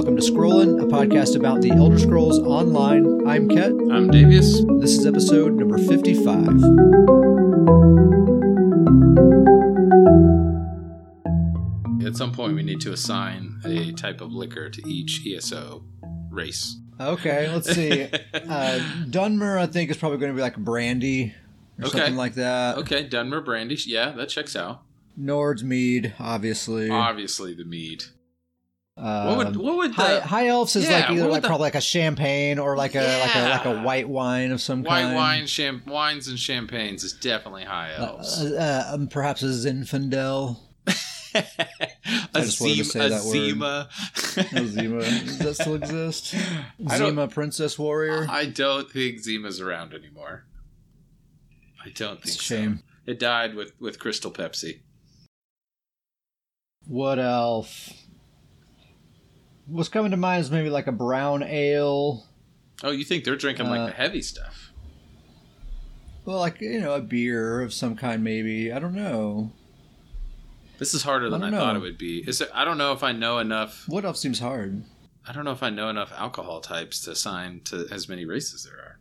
[0.00, 3.28] welcome to Scrollin', a podcast about the Elder Scrolls Online.
[3.28, 3.66] I'm Ket.
[3.70, 4.80] I'm Davius.
[4.80, 6.46] This is episode number 55.
[12.06, 15.84] At some point, we need to assign a type of liquor to each ESO
[16.30, 16.78] race.
[16.98, 18.08] Okay, let's see.
[18.32, 21.34] Uh, Dunmer, I think, is probably going to be like brandy
[21.78, 21.98] or Okay.
[21.98, 22.78] something like that.
[22.78, 23.76] Okay, Dunmer Brandy.
[23.84, 24.80] Yeah, that checks out.
[25.14, 26.88] Nord's mead, obviously.
[26.88, 28.04] Obviously, the mead.
[29.00, 31.48] Um, What would what would the High, high elves is Yeah, like either like the-
[31.48, 34.82] probably like a champagne or like a like a like a white wine of some
[34.82, 35.14] white kind.
[35.14, 38.42] White wine, cham- wines, and champagnes is definitely high Uh, elves.
[38.42, 40.58] uh, um, perhaps a Zinfandel.
[41.34, 41.42] a
[42.34, 43.20] just wanted to say that.
[43.22, 43.88] Zima.
[44.52, 45.00] No, Zima.
[45.00, 46.34] Does that still exist?
[46.96, 48.26] Zima Princess Warrior.
[48.28, 50.44] I don't think Zima's around anymore.
[51.84, 52.74] I don't think a so.
[53.06, 54.80] It died with with Crystal Pepsi.
[56.86, 57.90] What elf?
[59.70, 62.26] What's coming to mind is maybe like a brown ale.
[62.82, 64.72] Oh, you think they're drinking Uh, like the heavy stuff?
[66.24, 68.72] Well, like you know, a beer of some kind, maybe.
[68.72, 69.52] I don't know.
[70.78, 72.24] This is harder than I I, thought it would be.
[72.26, 73.84] Is it, I don't know if I know enough.
[73.86, 74.82] What else seems hard?
[75.28, 78.64] I don't know if I know enough alcohol types to assign to as many races
[78.64, 78.98] there are.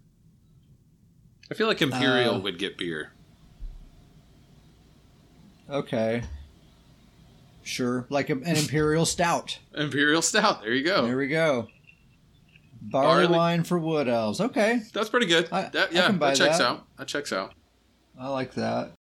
[1.50, 3.14] I feel like Imperial Uh, would get beer.
[5.70, 6.22] Okay.
[7.70, 9.60] Sure, like a- an imperial stout.
[9.76, 10.62] Imperial Stout.
[10.64, 11.06] There you go.
[11.06, 11.68] There we go.
[12.82, 14.40] Barley, Barley- wine for wood elves.
[14.42, 15.48] Okay, That's pretty good.
[15.52, 16.66] I- that, I yeah, can buy that checks that.
[16.68, 16.86] out.
[16.98, 17.54] That checks out.
[18.20, 18.94] I like that.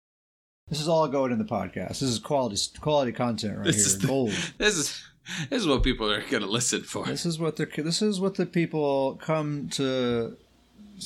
[0.68, 1.88] This is all going in the podcast.
[2.00, 3.86] This is quality quality content right This here.
[3.86, 4.32] is the- Gold.
[4.58, 5.02] This is
[5.50, 7.04] this is what people are going to listen for.
[7.06, 10.36] This is what the this is what the people come to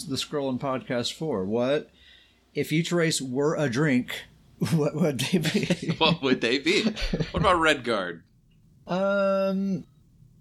[0.09, 1.45] the Scrolling podcast for.
[1.45, 1.91] What
[2.55, 4.23] if each race were a drink?
[4.77, 5.95] What would they be?
[5.99, 6.85] what would they be?
[6.85, 8.23] What about Redguard?
[8.87, 9.85] um,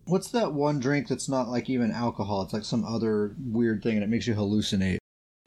[0.06, 2.44] what's that one drink that's not like even alcohol?
[2.44, 4.98] It's like some other weird thing, and it makes you hallucinate.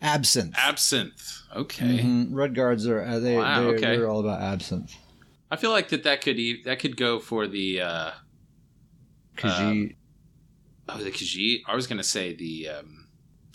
[0.02, 0.56] Absinthe.
[0.58, 1.42] Absinthe.
[1.54, 1.98] Okay.
[2.00, 2.32] Mhm.
[2.32, 3.36] Redguards are uh, they?
[3.36, 3.96] Wow, they're, okay.
[3.96, 4.94] they're all about absinthe.
[5.50, 8.10] I feel like that that could e- that could go for the uh,
[9.36, 9.94] Khajiit.
[10.88, 11.60] oh the Khajiit.
[11.68, 13.03] I was going to say the um,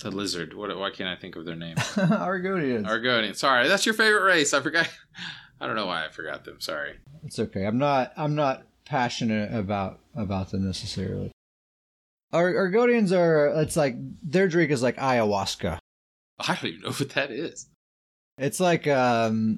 [0.01, 0.53] the lizard.
[0.53, 0.75] What?
[0.77, 1.75] Why can't I think of their name?
[1.77, 2.85] Argonians.
[2.87, 3.35] Argonian.
[3.35, 4.53] Sorry, that's your favorite race.
[4.53, 4.89] I forgot.
[5.61, 6.61] I don't know why I forgot them.
[6.61, 6.95] Sorry.
[7.25, 7.65] It's okay.
[7.65, 8.13] I'm not.
[8.17, 11.31] I'm not passionate about about them necessarily.
[12.31, 13.47] Ar- Argonians are.
[13.61, 15.79] It's like their drink is like ayahuasca.
[16.39, 17.67] I don't even know what that is.
[18.37, 19.57] It's like um,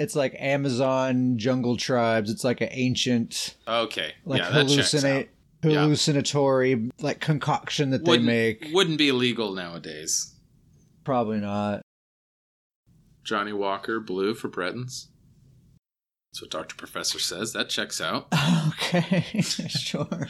[0.00, 2.30] it's like Amazon jungle tribes.
[2.30, 4.14] It's like an ancient, Okay.
[4.24, 5.28] like yeah, that
[5.64, 5.80] hallucinate, Yeah.
[5.82, 8.68] hallucinatory like concoction that they Wouldn't, make.
[8.72, 10.34] wouldn't be illegal nowadays.
[11.04, 11.82] Probably not.
[13.24, 15.08] Johnnie Walker, blue for Bretons.
[16.32, 17.52] That's what Doctor Professor says.
[17.52, 18.28] That checks out.
[18.68, 20.06] Okay, sure.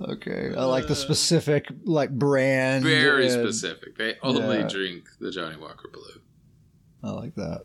[0.00, 2.82] Okay, I like the specific like brand.
[2.84, 3.96] Very and- specific.
[3.96, 4.68] They only Yeah.
[4.68, 6.20] drink the Johnnie Walker blue.
[7.02, 7.62] I like that.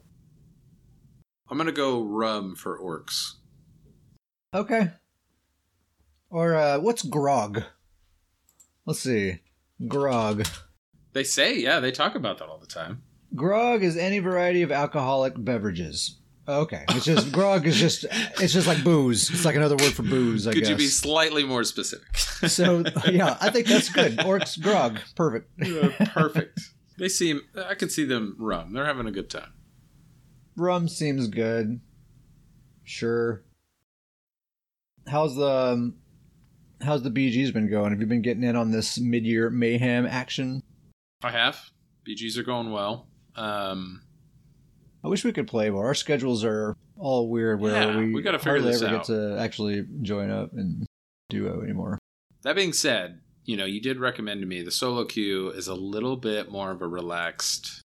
[1.50, 3.34] I'm gonna go rum for orcs.
[4.54, 4.92] Okay.
[6.30, 7.64] Or uh, what's grog?
[8.86, 9.40] Let's see.
[9.88, 10.48] Grog.
[11.14, 13.04] They say, yeah, they talk about that all the time.
[13.36, 16.20] Grog is any variety of alcoholic beverages.
[16.48, 18.06] Okay, it's just grog is just
[18.40, 19.30] it's just like booze.
[19.30, 20.48] It's like another word for booze.
[20.48, 20.56] I guess.
[20.56, 20.70] Could guess.
[20.70, 22.18] you be slightly more specific?
[22.18, 24.18] so yeah, I think that's good.
[24.18, 25.52] Orcs grog, perfect.
[25.64, 26.60] Yeah, Perfect.
[26.98, 27.42] They seem.
[27.56, 28.74] I can see them rum.
[28.74, 29.54] They're having a good time.
[30.56, 31.82] Rum seems good.
[32.84, 33.44] Sure.
[35.08, 35.96] How's the um,
[36.82, 37.92] how's the BG's been going?
[37.92, 40.64] Have you been getting in on this mid-year mayhem action?
[41.24, 41.60] I have.
[42.08, 43.08] BGs are going well.
[43.36, 44.02] Um,
[45.04, 45.86] I wish we could play more.
[45.88, 49.00] Our schedules are all weird where Yeah, we, we gotta figure hardly this ever out.
[49.00, 50.86] get to actually join up and
[51.30, 52.00] duo anymore.
[52.44, 55.76] that being said, you know, you did recommend to me the solo queue is a
[55.76, 57.82] little bit more of a relaxed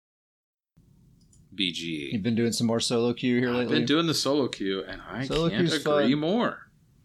[1.55, 2.13] BG.
[2.13, 3.63] You've been doing some more solo queue here lately?
[3.65, 5.79] I've been doing the solo queue, and I Solo can't agree
[6.13, 6.19] fun.
[6.19, 6.59] more.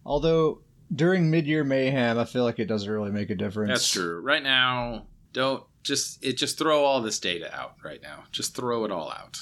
[0.04, 0.62] Although
[0.94, 3.70] during mid-year mayhem, I feel like it doesn't really make a difference.
[3.70, 4.20] That's true.
[4.20, 8.24] Right now, don't just it just throw all this data out right now.
[8.32, 9.38] Just throw it all out.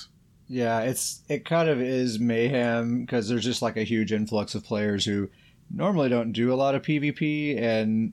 [0.48, 4.64] Yeah, it's it kind of is mayhem because there's just like a huge influx of
[4.64, 5.28] players who
[5.70, 8.12] normally don't do a lot of PvP, and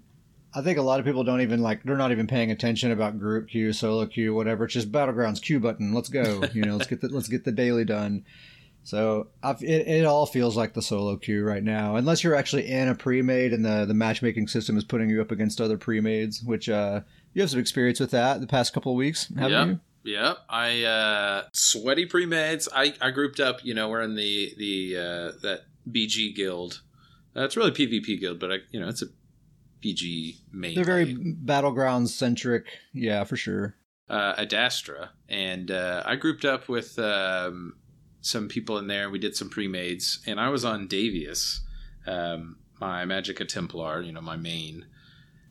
[0.54, 3.20] I think a lot of people don't even like they're not even paying attention about
[3.20, 4.66] group queue, solo queue, whatever.
[4.66, 5.94] It's just battlegrounds queue button.
[5.94, 6.44] Let's go.
[6.54, 8.26] You know, let's get the let's get the daily done.
[8.86, 12.68] So I've, it it all feels like the solo queue right now, unless you're actually
[12.70, 16.42] in a pre-made and the the matchmaking system is putting you up against other pre-mades,
[16.44, 17.02] which uh
[17.34, 19.80] you have some experience with that the past couple of weeks, haven't Yep.
[20.04, 20.14] you?
[20.14, 22.70] Yep, I uh sweaty pre-mades.
[22.74, 23.66] I I grouped up.
[23.66, 25.62] You know, we're in the the uh, that
[25.92, 26.82] BG guild
[27.36, 29.08] Uh, it's really PvP guild, but I, you know, it's a
[29.84, 30.76] BG main.
[30.76, 32.66] They're very battleground centric.
[32.94, 33.76] Yeah, for sure.
[34.10, 37.74] uh, Adastra, and uh, I grouped up with um,
[38.26, 39.04] some people in there.
[39.04, 41.60] and We did some pre-mades, and I was on Davius,
[42.08, 44.86] um, my Magicka Templar, you know, my main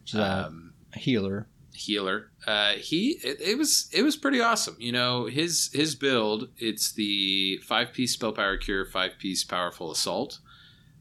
[0.03, 1.47] Which is a um, healer.
[1.73, 2.31] healer.
[2.47, 4.77] Uh, he it, it was it was pretty awesome.
[4.81, 6.49] You know, his his build.
[6.59, 10.41] It's the five piece spell power cure, five piece powerful assault.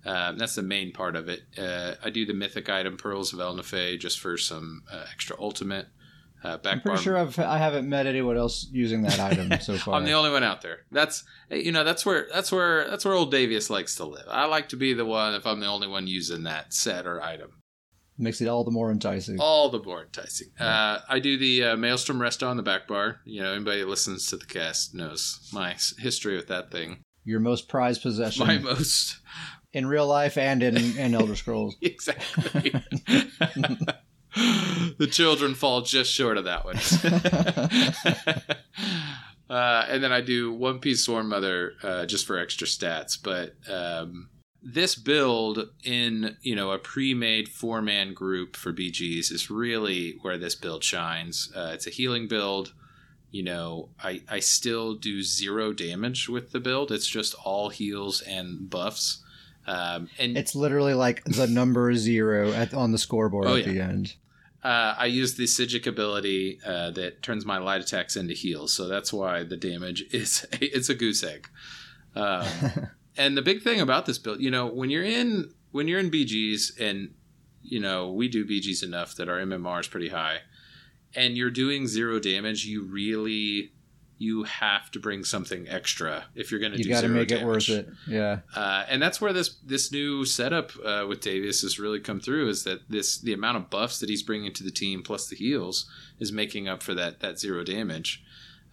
[0.06, 1.44] Um, that's the main part of it.
[1.58, 5.88] Uh, I do the mythic item Pearls of Ehlnofey just for some uh, extra ultimate.
[6.44, 9.95] Uh, I'm pretty sure I've I haven't met anyone else using that item so far.
[9.95, 10.80] I'm the only one out there.
[10.92, 14.25] That's you know that's where that's where that's where old Davius likes to live.
[14.28, 17.22] I like to be the one if I'm the only one using that set or
[17.22, 17.62] item.
[18.18, 19.40] Makes it all the more enticing.
[19.40, 20.50] All the more enticing.
[20.60, 23.22] Uh, I do the uh, Maelstrom Resto on the back bar.
[23.25, 27.01] You know, anybody that listens to the cast knows my history with that thing.
[27.25, 29.18] Your most prized possession My most
[29.72, 31.75] in real life and in, in Elder Scrolls.
[31.81, 32.74] exactly.
[34.98, 36.78] the children fall just short of that one.
[39.50, 43.18] uh, and then I do One Piece Swarm Mother uh, just for extra stats.
[43.22, 44.30] But um,
[44.62, 50.56] this build in you know a pre-made four-man group for BGs is really where this
[50.56, 51.51] build shines.
[51.56, 52.74] Uh, it's a healing build.
[53.31, 56.92] You know, I I still do zero damage with the build.
[56.92, 59.19] It's just all heals and buffs.
[59.66, 63.72] Um, and It's literally like the number zero at, on the scoreboard Oh, at yeah.
[63.74, 64.16] the end.
[64.63, 68.88] Uh, I use the Psijic ability uh, that turns my light attacks into heals, so
[68.88, 71.50] that's why the damage is it's a goose egg.
[72.15, 72.48] Um,
[73.18, 76.10] and the big thing about this build, you know, when you're in when you're in
[76.10, 77.13] BGs, and
[77.62, 80.38] you know we do BGs enough that our MMR is pretty high,
[81.13, 83.73] and you're doing zero damage, you really
[84.24, 86.96] you have to bring something extra if you're going to do something.
[86.96, 87.90] you got to make it worth it.
[88.08, 88.40] Yeah.
[88.56, 92.48] Uh, and that's where this this new setup uh, with Davius has really come through.
[92.48, 95.36] Is that this the amount of buffs that he's bringing to the team plus the
[95.36, 95.90] heals
[96.20, 98.24] is making up for that that zero damage.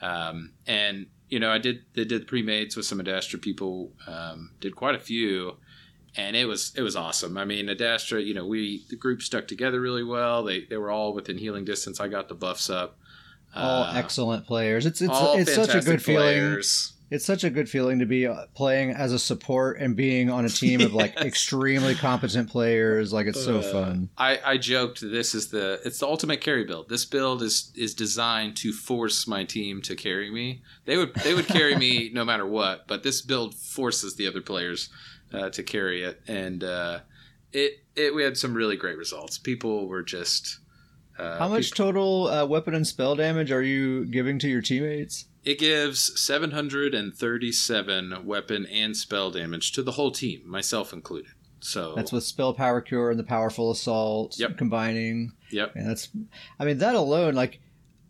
[0.00, 4.76] Um, and you know, I did they did pre-mades with some Adastra people, um, did
[4.76, 5.56] quite a few,
[6.17, 7.37] and it was it was awesome.
[7.37, 10.44] I mean, Adastra, you know, we the group stuck together really well.
[10.44, 12.00] They they were all within healing distance.
[12.00, 12.99] I got the buffs up.
[13.55, 14.87] All Uh, excellent players.
[14.87, 16.62] It's it's it's such a good feeling.
[17.12, 20.44] It's such a good feeling to be uh, playing as a support and being on
[20.44, 23.12] a team of like extremely competent players.
[23.12, 24.11] Like it's so Uh, fun.
[24.17, 26.88] I, I joked this is the it's the ultimate carry build.
[26.88, 30.62] This build is is designed to force my team to carry me.
[30.85, 34.41] They would they would carry me no matter what, but this build forces the other
[34.41, 34.88] players
[35.32, 37.00] uh, to carry it, and uh,
[37.52, 39.37] it it we had some really great results.
[39.37, 40.61] People were just
[41.20, 45.26] uh, How much total uh, weapon and spell damage are you giving to your teammates?
[45.43, 51.32] it gives 737 weapon and spell damage to the whole team, myself included.
[51.61, 54.56] So That's with spell power cure and the powerful assault Yep.
[54.58, 55.32] combining.
[55.50, 55.72] yep.
[55.75, 56.08] And that's,
[56.58, 57.61] I mean, that alone, like,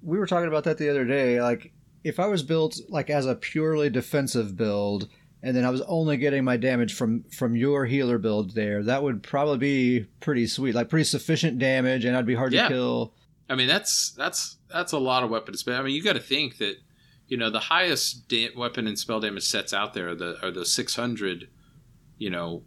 [0.02, 1.42] we were talking about that the other day.
[1.42, 1.72] Like,
[2.04, 5.08] if I was built like as a purely defensive build,
[5.42, 9.02] and then I was only getting my damage from from your healer build there, that
[9.02, 12.64] would probably be pretty sweet, like pretty sufficient damage, and I'd be hard Yeah.
[12.64, 13.14] to kill.
[13.48, 15.62] I mean, that's that's that's a lot of weapons.
[15.62, 16.76] But I mean, you got to think that
[17.26, 20.50] you know the highest da- weapon and spell damage sets out there are the are
[20.50, 21.48] those six hundred,
[22.18, 22.62] you know,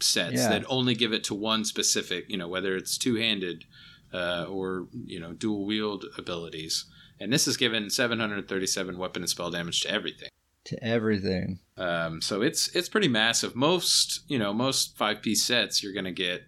[0.00, 0.48] sets Yeah.
[0.50, 2.26] that only give it to one specific.
[2.28, 3.64] You know, whether it's two handed
[4.12, 6.84] uh, or you know dual wield abilities.
[7.20, 10.28] And this is given seven hundred thirty seven weapon and spell damage to everything.
[10.68, 11.60] To everything.
[11.78, 13.56] Um, so it's it's pretty massive.
[13.56, 16.42] Most you know most five piece sets you're gonna get,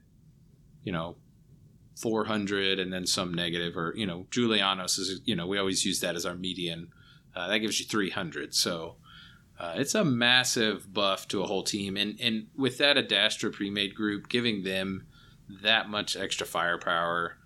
[0.82, 1.16] you know,
[1.96, 5.86] four hundred and then some negative or you know Julianos is you know we always
[5.86, 6.88] use that as our median.
[7.34, 8.54] Uh, that gives you three hundred.
[8.54, 8.96] So
[9.58, 13.94] uh, it's a massive buff to a whole team, and and with that Adastra pre-made
[13.94, 15.06] group giving them
[15.62, 17.38] that much extra firepower.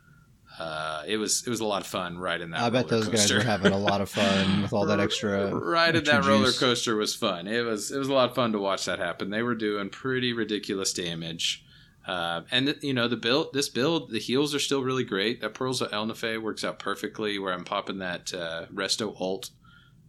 [0.59, 2.61] Uh, it was it was a lot of fun riding that.
[2.61, 3.39] I bet those guys coaster.
[3.39, 5.53] were having a lot of fun with all that extra.
[5.53, 7.49] Riding extra that roller coaster was fun.
[7.49, 9.31] It was it was a lot of fun to watch that happen.
[9.31, 11.65] They were doing pretty ridiculous damage,
[12.07, 15.41] uh, and th- you know the build this build the heals are still really great.
[15.41, 17.37] That Pearls of Ehlnofey works out perfectly.
[17.41, 19.51] Where I'm popping that uh, Resto ult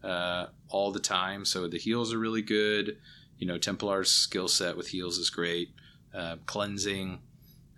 [0.03, 2.97] uh, all the time, so the heals are really good.
[3.39, 5.69] You know Templar's skill set with heals is great.
[6.13, 7.19] Uh, cleansing,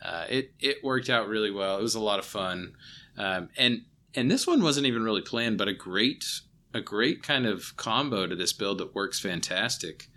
[0.01, 1.77] uh, it it worked out really well.
[1.77, 2.73] It was a lot of fun,
[3.17, 3.83] um, and
[4.15, 6.25] and this one wasn't even really planned, but a great
[6.73, 10.07] a great kind of combo to this build that works fantastic.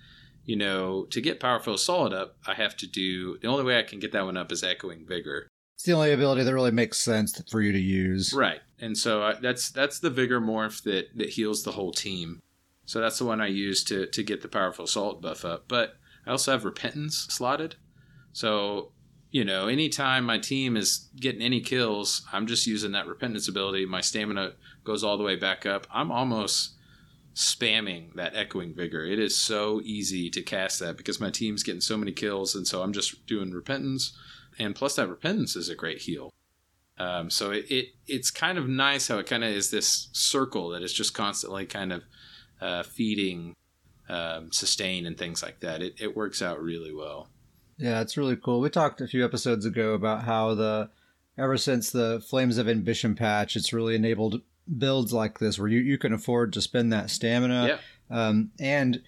[0.45, 3.83] You know, to get powerful assault up, I have to do the only way I
[3.83, 5.47] can get that one up is echoing vigor.
[5.75, 8.35] It's the only ability that really makes sense for you to use.
[8.35, 12.41] Right, and so I, that's that's the vigor morph that that heals the whole team.
[12.85, 15.67] So that's the one I use to to get the powerful assault buff up.
[15.69, 15.95] But
[16.27, 17.77] I also have repentance slotted,
[18.33, 18.93] So,
[19.31, 23.87] you know, anytime my team is getting any kills, I'm just using that repentance ability.
[23.87, 25.87] My stamina goes all the way back up.
[25.93, 26.73] I'm almost
[27.35, 29.05] spamming that echoing vigor.
[29.05, 32.67] It is so easy to cast that because my team's getting so many kills, and
[32.67, 34.17] so I'm just doing repentance.
[34.59, 36.33] And plus, that repentance is a great heal.
[36.99, 40.71] Um, so it, it it's kind of nice how it kind of is this circle
[40.71, 42.03] that is just constantly kind of
[42.61, 43.55] uh, feeding
[44.09, 45.83] um, sustain and things like that.
[45.83, 47.31] It, it works out really well.
[47.81, 48.61] Yeah, it's really cool.
[48.61, 50.91] We talked a few episodes ago about how the
[51.39, 54.43] ever since the Flames of Ambition patch, it's really enabled
[54.79, 57.67] builds like this where you, you can afford to spend that stamina.
[58.11, 59.03] Um, and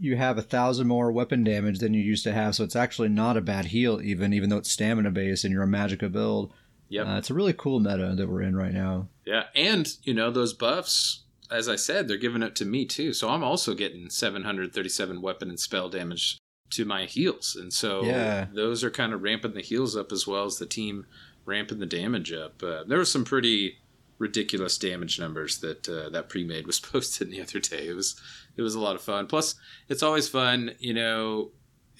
[0.00, 3.08] you have a thousand more weapon damage than you used to have, so it's actually
[3.08, 6.52] not a bad heal, even even though it's stamina based and you're a Magicka build.
[6.88, 9.08] Yeah, Uh, it's a really cool meta that we're in right now.
[9.24, 13.12] Yeah, and you know those buffs, as I said, they're giving it to me too.
[13.12, 16.38] So I'm also getting 737 weapon and spell damage
[16.70, 17.56] to my heals.
[17.56, 18.46] and so Yeah.
[18.52, 21.06] those are kind of ramping the heals up as well as the team
[21.44, 22.62] ramping the damage up.
[22.62, 23.78] Uh, there were some pretty
[24.18, 27.86] ridiculous damage numbers that uh, that pre-made was posted the other day.
[27.88, 28.20] It was
[28.56, 29.26] it was a lot of fun.
[29.26, 29.54] Plus,
[29.88, 31.52] it's always fun, you know.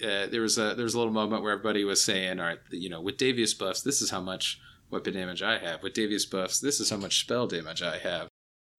[0.03, 2.59] Uh, there was a there was a little moment where everybody was saying, "All right,
[2.71, 4.61] you know, with Davius buffs, this is how much
[4.91, 5.83] weapon damage I have.
[5.83, 8.29] With Davius buffs, this is how much spell damage I have."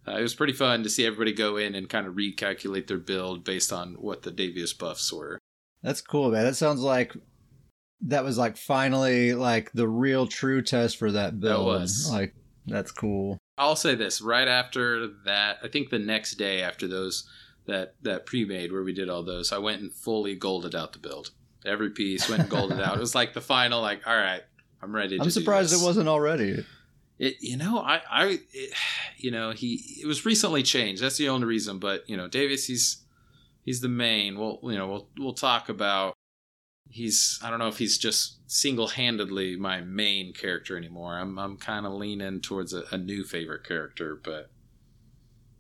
[0.07, 2.97] Uh, it was pretty fun to see everybody go in and kind of recalculate their
[2.97, 5.37] build based on what the Davius buffs were.
[5.81, 6.45] That's cool, man.
[6.45, 7.13] That sounds like
[8.01, 11.65] that was like finally like the real true test for that build.
[11.65, 12.09] was.
[12.11, 13.37] Like that's cool.
[13.57, 17.29] I'll say this: right after that, I think the next day after those
[17.65, 20.99] that that pre-made where we did all those, I went and fully golded out the
[20.99, 21.31] build.
[21.65, 22.95] Every piece went and golded out.
[22.95, 24.41] It was like the final, like, all right,
[24.81, 25.17] I'm ready.
[25.17, 26.65] to I'm surprised it wasn't already.
[27.17, 28.73] It, you know, I, I, it,
[29.17, 31.03] you know, he it was recently changed.
[31.03, 31.79] That's the only reason.
[31.79, 33.03] But you know, Davius, he's
[33.69, 34.35] he's the main.
[34.39, 36.15] We'll you know we'll we'll talk about.
[36.89, 41.19] He's I don't know if he's just single handedly my main character anymore.
[41.19, 44.49] I'm I'm kind of leaning towards a, a new favorite character, but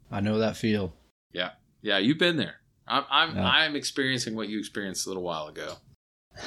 [0.09, 0.93] I know that feel.
[1.31, 1.51] yeah,
[1.83, 2.55] yeah, you've been there.
[2.87, 3.47] I'm I'm Yeah.
[3.47, 5.75] I'm experiencing what you experienced a little while ago.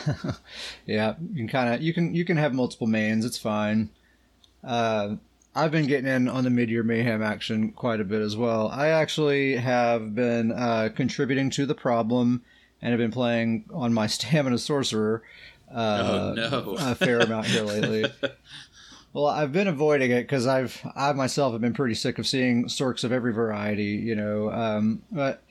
[0.84, 3.24] yeah, you can kind of you can you can have multiple mains.
[3.24, 3.90] It's fine.
[4.64, 5.14] Uh,
[5.54, 8.68] I've been getting in on the mid-year mayhem action quite a bit as well.
[8.68, 12.42] I actually have been uh, contributing to the problem
[12.80, 15.22] and have been playing on my stamina sorcerer.
[15.72, 18.04] Uh, oh no, a fair amount here lately.
[19.14, 22.64] Well, I've been avoiding it because I've I myself have been pretty sick of seeing
[22.64, 24.50] sorks of every variety, you know.
[24.50, 25.42] Um, but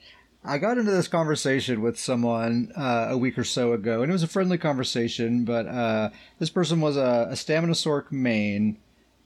[0.44, 4.12] I got into this conversation with someone uh, a week or so ago, and it
[4.12, 5.44] was a friendly conversation.
[5.44, 8.78] But uh, this person was a, a stamina sork main,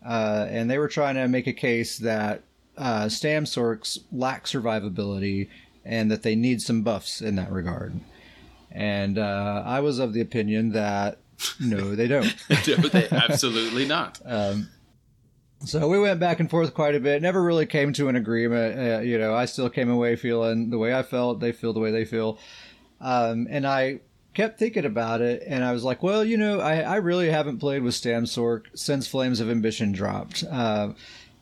[0.06, 2.42] uh, and they were trying to make a case that
[2.76, 5.48] uh, stam sorks lack survivability
[5.84, 7.98] and that they need some buffs in that regard.
[8.70, 11.18] And uh, I was of the opinion that
[11.60, 12.34] no, they don't.
[12.68, 14.20] No, they absolutely not.
[14.26, 14.68] Um,
[15.64, 17.22] so we went back and forth quite a bit.
[17.22, 18.78] Never really came to an agreement.
[18.78, 21.40] Uh, you know, I still came away feeling the way I felt.
[21.40, 22.38] They feel the way they feel.
[23.00, 24.00] Um, and I
[24.36, 27.58] kept thinking about it, and I was like, well, you know, I, I really haven't
[27.58, 30.44] played with Stam Sork since Flames of Ambition dropped.
[30.44, 30.92] Uh,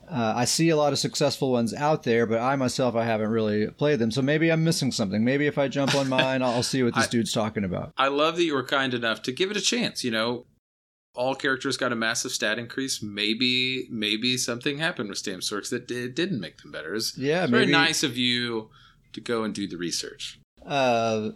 [0.09, 3.31] uh, I see a lot of successful ones out there, but I myself I haven't
[3.31, 4.11] really played them.
[4.11, 5.25] So maybe I'm missing something.
[5.25, 7.93] Maybe if I jump on mine, I'll see what this I- dude's talking about.
[7.97, 10.05] I love that you were kind enough to give it a chance.
[10.05, 10.45] You know,
[11.15, 13.03] all characters got a massive stat increase.
[13.03, 16.95] Maybe, maybe something happened with Stam Sorks that did, didn't make them better.
[16.95, 17.65] It's, Yeah, it's maybe.
[17.65, 18.71] very nice of you
[19.15, 20.39] to go and do the research.
[20.67, 21.31] Uh,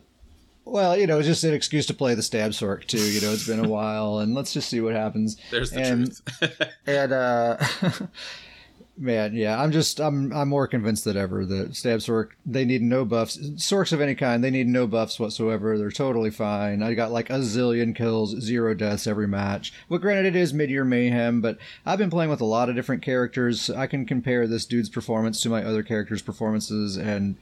[0.70, 2.98] well, you know, it's just an excuse to play the stam sork too.
[2.98, 5.37] You know, it's been a while, and let's just see what happens.
[5.50, 6.06] There's the And-
[6.38, 6.62] truth.
[6.87, 7.56] And uh,
[8.96, 12.82] man, yeah, I'm just I'm I'm more convinced than ever that stam sork they need
[12.82, 13.37] no buffs.
[13.56, 15.78] Sorks of any kind, they need no buffs whatsoever.
[15.78, 16.82] They're totally fine.
[16.82, 19.72] I got like a zillion kills, zero deaths every match.
[19.88, 23.02] Well, granted, it is mid-year mayhem, but I've been playing with a lot of different
[23.02, 23.70] characters.
[23.70, 27.37] I can compare this dude's performance to my other characters' performances, and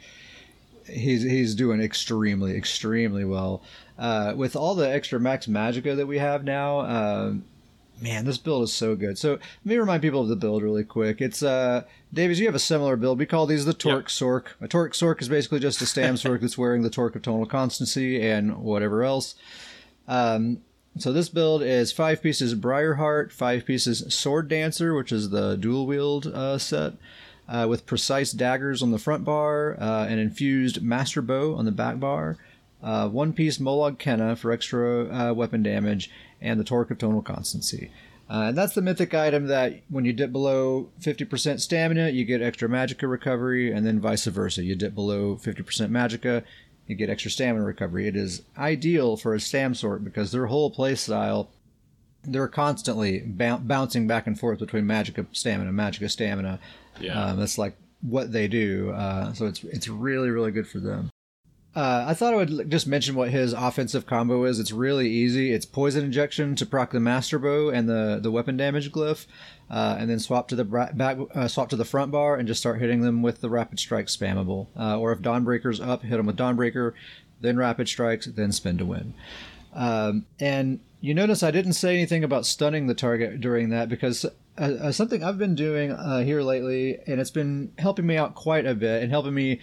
[0.89, 3.63] he's he's doing extremely extremely well.
[3.99, 7.45] Uh, with all the extra max magicka that we have now um,
[8.01, 9.17] man this build is so good.
[9.19, 11.21] So let me remind people of the build really quick.
[11.21, 13.19] It's uh Davius you have a similar build.
[13.19, 16.41] We call these the torque sork a torque sork is basically just a stam sork
[16.41, 19.35] that's wearing the torque of tonal constancy and whatever else.
[20.09, 20.63] Um,
[20.99, 25.87] so this build is five pieces Briarheart, five pieces Sword Dancer, which is the dual
[25.87, 26.95] wield uh, set,
[27.49, 32.01] uh, with precise daggers on the front bar, uh, infused Master Bow on the back
[32.01, 32.37] bar,
[32.83, 36.11] uh, one piece Molag Kenna for extra uh, weapon damage,
[36.41, 37.91] and the Torque of Tonal Constancy.
[38.29, 42.43] Uh, and that's the mythic item that when you dip below 50% stamina, you get
[42.43, 44.65] extra magicka recovery, and then vice versa.
[44.65, 46.43] You dip below 50% magicka,
[46.87, 48.09] you get extra stamina recovery.
[48.09, 51.49] It is ideal for a Stam Sorc because their whole play style,
[52.25, 56.59] they're constantly bouncing back and forth between Magicka stamina, Magicka stamina.
[57.01, 58.91] Yeah, um, that's like what they do.
[58.91, 61.11] Uh, so it's it's really really good for them.
[61.77, 64.59] Uh, I thought I would just mention what his offensive combo is.
[64.59, 65.53] It's really easy.
[65.53, 69.27] It's poison injection to proc the master bow and the, the weapon damage glyph,
[69.71, 72.61] uh, and then swap to the back, uh, swap to the front bar and just
[72.61, 74.69] start hitting them with the rapid strike spammable.
[74.75, 76.95] Uh, or if Dawnbreaker's up, hit them with Dawnbreaker,
[77.43, 79.13] then rapid strikes, then spin to win.
[79.75, 84.25] Um, and you notice I didn't say anything about stunning the target during that because
[84.59, 88.35] uh, uh, something I've been doing uh, here lately, and it's been helping me out
[88.35, 89.61] quite a bit and helping me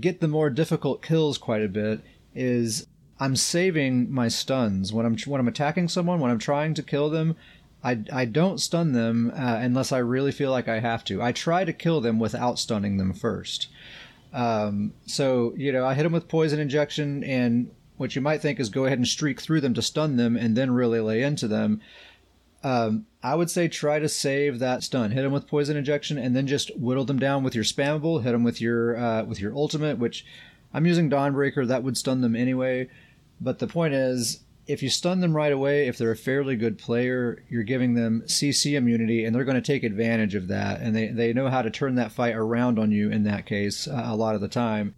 [0.00, 2.00] get the more difficult kills quite a bit
[2.34, 2.86] is
[3.20, 7.10] I'm saving my stuns when I'm when I'm attacking someone when I'm trying to kill
[7.10, 7.36] them.
[7.84, 11.20] I, I don't stun them uh, unless I really feel like I have to.
[11.20, 13.68] I try to kill them without stunning them first.
[14.32, 18.60] Um, so you know I hit them with poison injection, and what you might think
[18.60, 21.48] is go ahead and streak through them to stun them, and then really lay into
[21.48, 21.80] them.
[22.62, 25.10] Um, I would say try to save that stun.
[25.10, 28.22] Hit them with poison injection, and then just whittle them down with your spammable.
[28.22, 30.24] Hit them with your uh, with your ultimate, which
[30.72, 31.66] I'm using Dawnbreaker.
[31.66, 32.88] That would stun them anyway.
[33.40, 36.78] But the point is, if you stun them right away, if they're a fairly good
[36.78, 40.80] player, you're giving them CC immunity, and they're going to take advantage of that.
[40.80, 43.88] And they, they know how to turn that fight around on you in that case
[43.88, 44.94] uh, a lot of the time.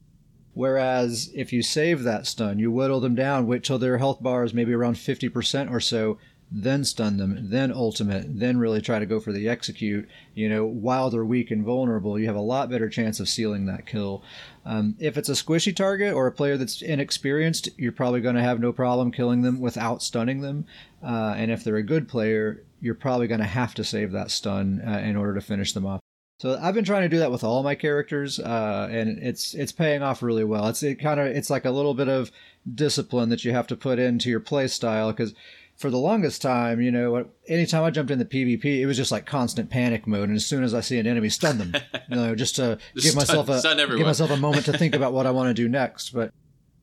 [0.52, 4.44] Whereas if you save that stun, you whittle them down, wait till their health bar
[4.44, 6.18] is maybe around 50% or so,
[6.56, 10.64] then stun them, then ultimate, then really try to go for the execute, you know,
[10.64, 14.22] while they're weak and vulnerable, you have a lot better chance of sealing that kill.
[14.64, 18.42] Um, if it's a squishy target or a player that's inexperienced, you're probably going to
[18.42, 20.64] have no problem killing them without stunning them.
[21.02, 24.30] Uh, and if they're a good player, you're probably going to have to save that
[24.30, 26.00] stun uh, in order to finish them off.
[26.38, 29.70] So I've been trying to do that with all my characters, uh, and it's it's
[29.70, 30.66] paying off really well.
[30.66, 32.32] It's it kind of it's like a little bit of
[32.72, 35.32] discipline that you have to put into your play style because
[35.76, 39.10] for the longest time, you know, anytime I jumped in the PvP, it was just
[39.10, 40.28] like constant panic mode.
[40.28, 41.74] And as soon as I see an enemy, stun them,
[42.08, 43.60] you know, just to just give myself a
[43.96, 46.10] give myself a moment to think about what I want to do next.
[46.10, 46.32] But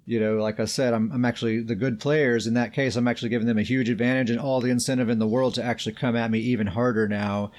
[0.06, 2.47] you know, like I said, I'm I'm actually the good players.
[2.47, 5.19] In that case, I'm actually giving them a huge advantage and all the incentive in
[5.19, 7.51] the world to actually come at me even harder now.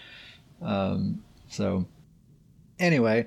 [0.60, 1.86] Um, so,
[2.78, 3.26] anyway,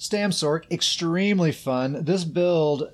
[0.00, 2.04] Stam Sorc, extremely fun.
[2.04, 2.88] This build,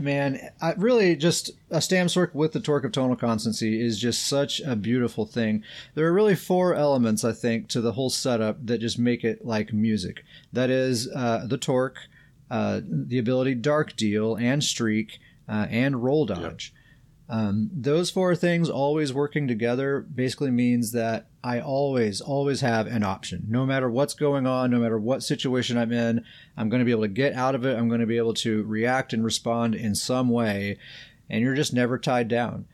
[0.00, 4.26] man, I really just a Stam Sorc with the Torque of Tonal Constancy is just
[4.26, 5.62] such a beautiful thing.
[5.94, 9.44] There are really four elements, I think, to the whole setup that just make it
[9.44, 10.24] like music.
[10.52, 11.98] That is uh, the Torque,
[12.50, 16.72] uh, the ability Dark Deal and Streak, uh, and Roll Dodge.
[16.74, 16.75] Yep.
[17.28, 23.02] Um, those four things always working together basically means that I always, always have an
[23.02, 23.46] option.
[23.48, 26.24] No matter what's going on, no matter what situation I'm in,
[26.56, 27.76] I'm going to be able to get out of it.
[27.76, 30.78] I'm going to be able to react and respond in some way.
[31.28, 32.66] And you're just never tied down.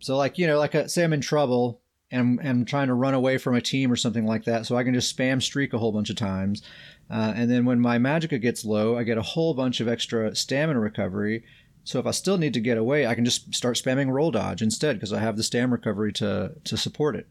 [0.00, 1.80] So, like, you know, like a, uh, say I'm in trouble
[2.10, 4.66] and I'm, trying to run away from a team or something like that.
[4.66, 6.62] So I can just spam streak a whole bunch of times.
[7.10, 10.34] Uh, and then when my magicka gets low, I get a whole bunch of extra
[10.36, 11.44] stamina recovery
[11.86, 14.60] so if I still need to get away, I can just start spamming roll dodge
[14.60, 17.28] instead because I have the stam recovery to to support it.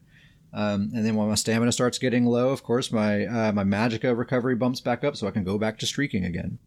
[0.54, 4.16] Um, and then when my stamina starts getting low, of course, my uh, my magicka
[4.16, 6.58] recovery bumps back up, so I can go back to streaking again.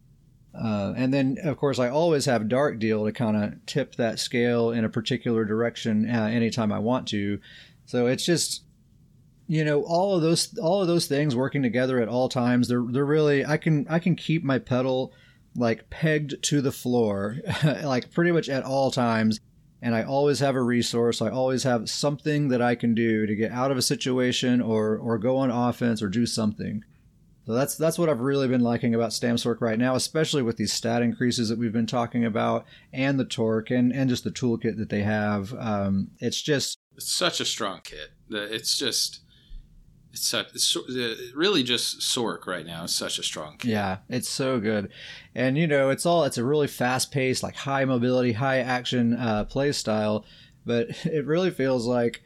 [0.54, 4.20] Uh, and then, of course, I always have dark deal to kind of tip that
[4.20, 7.40] scale in a particular direction uh, anytime I want to.
[7.86, 8.62] So it's just,
[9.48, 12.68] you know, all of those all of those things working together at all times.
[12.68, 15.12] They're they're really I can I can keep my pedal
[15.54, 17.36] like pegged to the floor,
[17.82, 19.40] like pretty much at all times.
[19.82, 21.22] And I always have a resource.
[21.22, 24.98] I always have something that I can do to get out of a situation or
[24.98, 26.84] or go on offense or do something.
[27.46, 30.56] So that's that's what I've really been liking about Stam Sorc right now, especially with
[30.56, 34.30] these stat increases that we've been talking about, and the torque, and and just the
[34.30, 35.54] toolkit that they have.
[35.58, 38.10] Um, it's just such a strong kit.
[38.30, 39.22] It's just
[40.12, 40.76] it's, such, it's
[41.34, 43.70] really just Sorc right now is such a strong kid.
[43.70, 44.90] Yeah, it's so good,
[45.34, 49.14] and you know it's all it's a really fast paced, like high mobility, high action
[49.14, 50.24] uh, play style,
[50.66, 52.22] but it really feels like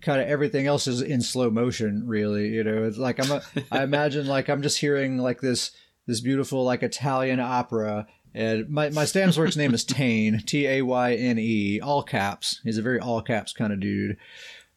[0.00, 2.06] kind of everything else is in slow motion.
[2.06, 5.72] Really, you know, it's like I'm a, I imagine like I'm just hearing like this
[6.06, 8.06] this beautiful like Italian opera.
[8.32, 12.60] And my, my Stam Sorc's name is Tayne, T A Y N E, all caps.
[12.64, 14.16] He's a very all caps kind of dude.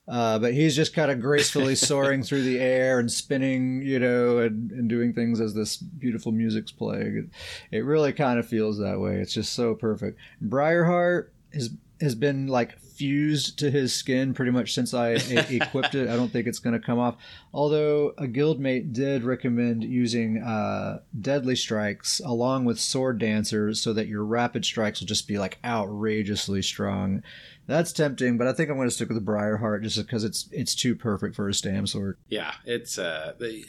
[0.07, 4.39] Uh, but he's just kind of gracefully soaring through the air and spinning, you know,
[4.39, 7.29] and, and doing things as this beautiful music's playing.
[7.71, 9.15] It, it really kind of feels that way.
[9.17, 10.19] It's just so perfect.
[10.43, 15.09] Briarheart, his has been like fused to his skin pretty much since I
[15.49, 16.09] equipped it.
[16.09, 17.15] I don't think it's going to come off.
[17.53, 24.07] Although a guildmate did recommend using uh, deadly strikes along with sword dancers so that
[24.07, 27.23] your rapid strikes will just be like outrageously strong.
[27.65, 30.49] That's tempting, but I think I'm going to stick with the Briarheart just because it's
[30.51, 32.15] it's too perfect for a stam sorc.
[32.27, 33.63] Yeah, it's uh, they,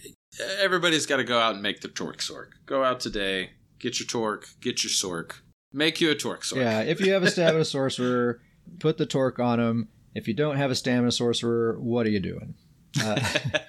[0.60, 2.48] everybody's got to go out and make the torque sork.
[2.66, 5.42] Go out today, get your torque, get your sork,
[5.74, 6.64] make you a torque Sorcerer.
[6.64, 8.40] Yeah, if you have a stamina sorcerer,
[8.78, 9.88] put the torque on him.
[10.14, 12.54] If you don't have a stamina sorcerer, what are you doing?
[13.02, 13.20] Uh,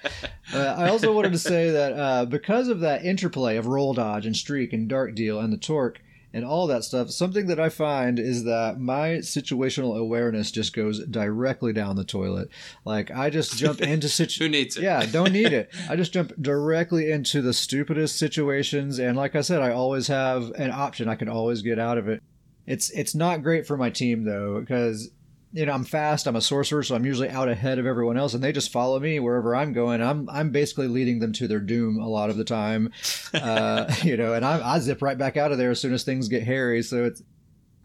[0.54, 4.26] uh, I also wanted to say that uh, because of that interplay of roll dodge
[4.26, 6.00] and streak and dark deal and the torque,
[6.36, 7.10] and all that stuff.
[7.10, 12.50] Something that I find is that my situational awareness just goes directly down the toilet.
[12.84, 14.36] Like I just jump into situations.
[14.36, 14.82] Who needs it?
[14.82, 15.70] Yeah, don't need it.
[15.88, 20.50] I just jump directly into the stupidest situations, and like I said, I always have
[20.58, 21.08] an option.
[21.08, 22.22] I can always get out of it.
[22.66, 25.10] It's it's not great for my team though because
[25.56, 26.26] you know, I'm fast.
[26.26, 29.00] I'm a sorcerer, so I'm usually out ahead of everyone else, and they just follow
[29.00, 30.02] me wherever I'm going.
[30.02, 32.92] I'm I'm basically leading them to their doom a lot of the time,
[33.32, 34.34] uh, you know.
[34.34, 36.82] And I, I zip right back out of there as soon as things get hairy.
[36.82, 37.22] So it's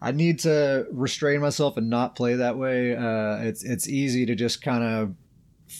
[0.02, 2.94] I need to restrain myself and not play that way.
[2.94, 5.14] Uh, it's it's easy to just kind of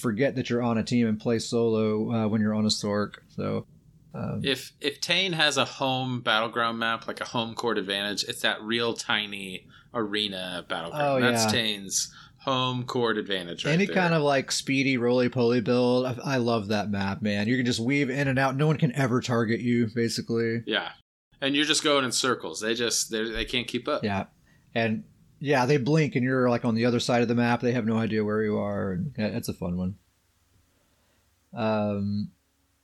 [0.00, 3.16] forget that you're on a team and play solo uh, when you're on a Sork.
[3.36, 3.66] So.
[4.14, 8.42] Um, if if Tayne has a home battleground map like a home court advantage, it's
[8.42, 11.04] that real tiny arena battleground.
[11.06, 11.50] Oh, That's yeah.
[11.50, 13.64] Tayne's home court advantage.
[13.64, 13.94] Right Any there.
[13.94, 17.46] kind of like speedy roly poly build, I, I, love that map, man.
[17.46, 18.56] You can just weave in and out.
[18.56, 20.62] No one can ever target you, basically.
[20.66, 20.90] Yeah,
[21.40, 22.60] and you're just going in circles.
[22.60, 24.02] They just they can't keep up.
[24.02, 24.26] Yeah,
[24.74, 25.04] and
[25.42, 27.60] yeah, they blink and you're like on the other side of the map.
[27.60, 28.92] They have no idea where you are.
[28.92, 29.96] And it's a fun one.
[31.52, 32.30] Um,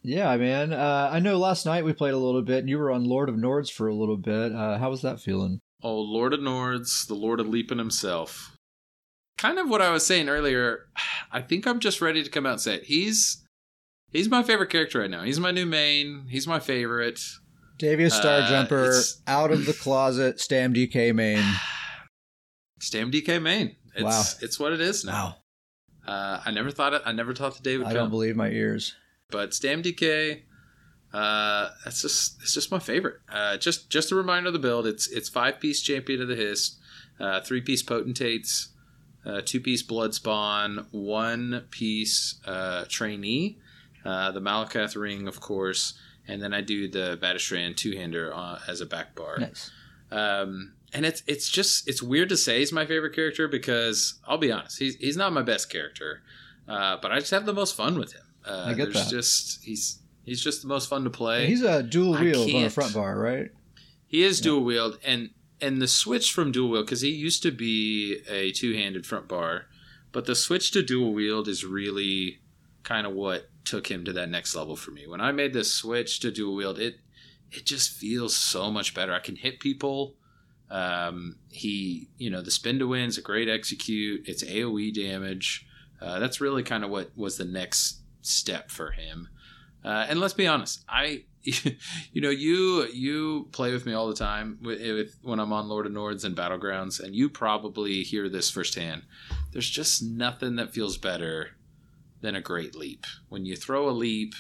[0.03, 0.73] yeah, man.
[0.73, 3.29] Uh, I know last night we played a little bit, and you were on Lord
[3.29, 4.53] of Nords for a little bit.
[4.53, 5.61] Uh, how was that feeling?
[5.83, 8.57] Oh, Lord of Nords, the Lord of Leaping himself.
[9.37, 10.87] Kind of what I was saying earlier.
[11.33, 12.85] I think I'm just ready to come out and say it.
[12.85, 13.45] He's
[14.11, 15.23] he's my favorite character right now.
[15.23, 16.27] He's my new main.
[16.29, 17.21] He's my favorite.
[17.79, 18.93] Davius Star uh, Jumper
[19.27, 20.41] out of the closet.
[20.41, 21.45] Stam DK main.
[22.81, 23.77] Stam DK main.
[23.95, 25.37] It's, wow, it's what it is now.
[26.07, 26.13] Wow.
[26.13, 27.03] Uh, I never thought it.
[27.05, 27.97] I never thought the day would I come.
[27.97, 28.95] I don't believe my ears.
[29.31, 30.43] But Stam DK,
[31.13, 33.21] uh, that's just it's just my favorite.
[33.31, 34.87] Uh, just just a reminder of the build.
[34.87, 36.79] It's it's five piece champion of the Hist,
[37.19, 38.69] uh, three piece potentates,
[39.25, 43.59] uh, two piece blood spawn, one piece uh, trainee,
[44.05, 45.95] uh, the Malacath ring, of course,
[46.27, 49.39] and then I do the Vateshran two hander uh, as a back bar.
[49.39, 49.71] Nice.
[50.11, 54.39] Um, and it's it's just it's weird to say he's my favorite character because I'll
[54.39, 56.23] be honest, he's he's not my best character,
[56.67, 58.25] uh, but I just have the most fun with him.
[58.47, 59.09] Uh, I get that.
[59.11, 61.47] Just he's He's just the most fun to play.
[61.47, 63.51] He's a dual wield on the front bar, right?
[64.07, 64.45] He is yeah.
[64.45, 68.53] dual wield, and and the switch from dual wield because he used to be a
[68.53, 69.67] two handed front bar,
[70.13, 72.41] but the switch to dual wield is really
[72.83, 75.07] kind of what took him to that next level for me.
[75.07, 77.01] When I made the switch to dual wield, it
[77.51, 79.13] it just feels so much better.
[79.13, 80.15] I can hit people.
[80.71, 84.29] Um, he, you know, the spin to win is a great execute.
[84.29, 85.67] It's AOE damage.
[86.01, 89.29] Uh, that's really kind of what was the next step for him.
[89.85, 94.15] Uh, and let's be honest, I, you know, you you play with me all the
[94.15, 98.29] time with, with, when I'm on Lord of Nords and Battlegrounds, and you probably hear
[98.29, 99.03] this firsthand.
[99.53, 101.51] There's just nothing that feels better
[102.21, 103.07] than a great leap.
[103.29, 104.35] When you throw a leap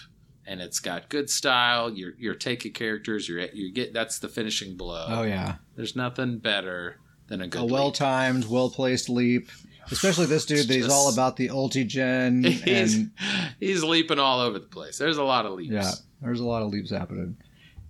[0.47, 4.77] and it's got good style, you're you're taking characters, you're you get that's the finishing
[4.77, 5.07] blow.
[5.09, 6.99] Oh yeah, there's nothing better
[7.29, 9.51] than a good a well timed, well placed leap
[9.91, 12.43] Especially this dude that he's all about the ulti gen.
[12.45, 13.11] He's, and,
[13.59, 14.99] he's leaping all over the place.
[14.99, 15.73] There's a lot of leaps.
[15.73, 15.93] Yeah,
[16.23, 17.37] there's a lot of leaps happening.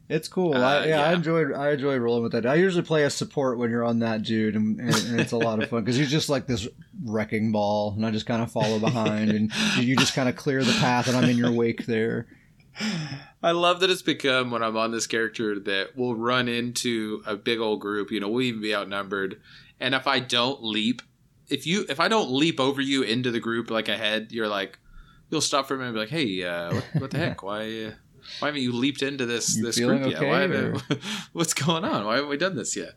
[0.08, 0.54] It's cool.
[0.54, 2.46] Uh, I, yeah, yeah, I enjoyed I enjoy rolling with that.
[2.46, 5.36] I usually play a support when you're on that dude, and, and, and it's a
[5.36, 6.66] lot of fun because he's just like this
[7.04, 10.64] wrecking ball, and I just kind of follow behind, and you just kind of clear
[10.64, 12.26] the path, and I'm in your wake there.
[13.42, 17.36] I love that it's become when I'm on this character that we'll run into a
[17.36, 18.10] big old group.
[18.10, 19.40] You know, we'll even be outnumbered,
[19.78, 21.02] and if I don't leap
[21.50, 24.78] if you if I don't leap over you into the group like ahead, you're like
[25.30, 27.42] you'll stop for a minute and be like, "Hey, uh, what, what, the heck?
[27.42, 27.90] Why uh,
[28.40, 30.22] why haven't you leaped into this you this group yet?
[30.22, 30.82] why haven't,
[31.32, 32.04] what's going on?
[32.04, 32.94] Why haven't we done this yet?"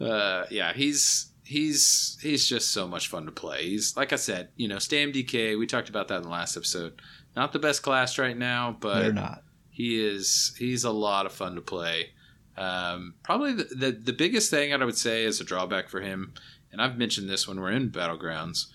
[0.00, 3.64] Uh, yeah, he's he's he's just so much fun to play.
[3.64, 5.58] He's like I said, you know, Stam DK.
[5.58, 7.00] We talked about that in the last episode.
[7.36, 9.42] Not the best class right now, but they're not.
[9.70, 12.10] He is he's a lot of fun to play.
[12.56, 16.34] Um, probably the, the, the biggest thing I would say is a drawback for him
[16.72, 18.66] and I've mentioned this when we're in battlegrounds.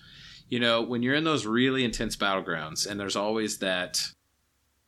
[0.48, 4.00] You know, when you're in those really intense battlegrounds, and there's always that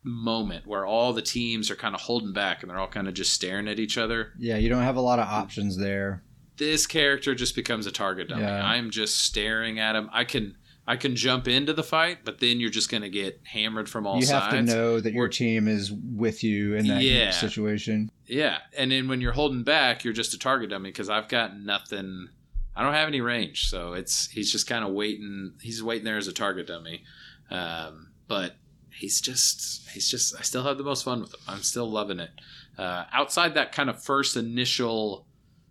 [0.02, 3.14] moment where all the teams are kind of holding back and they're all kind of
[3.14, 4.32] just staring at each other.
[4.38, 6.22] Yeah, you don't have a lot of options there.
[6.58, 8.42] this character just becomes a target dummy.
[8.42, 8.64] Yeah.
[8.64, 10.08] I'm just staring at him.
[10.12, 10.56] I can
[10.88, 14.06] I can jump into the fight, but then you're just going to get hammered from
[14.06, 14.30] all sides.
[14.30, 17.32] you have to know that your team is with you in that Yeah.
[17.32, 18.08] situation.
[18.26, 21.58] Yeah, and then when you're holding back, you're just a target dummy because I've got
[21.58, 22.28] nothing.
[22.76, 25.54] I don't have any range, so it's he's just kind of waiting.
[25.62, 27.04] He's waiting there as a target dummy,
[27.50, 28.56] um, but
[28.92, 30.36] he's just he's just.
[30.38, 31.40] I still have the most fun with him.
[31.48, 32.30] I'm still loving it.
[32.76, 35.26] Uh, outside that kind of first initial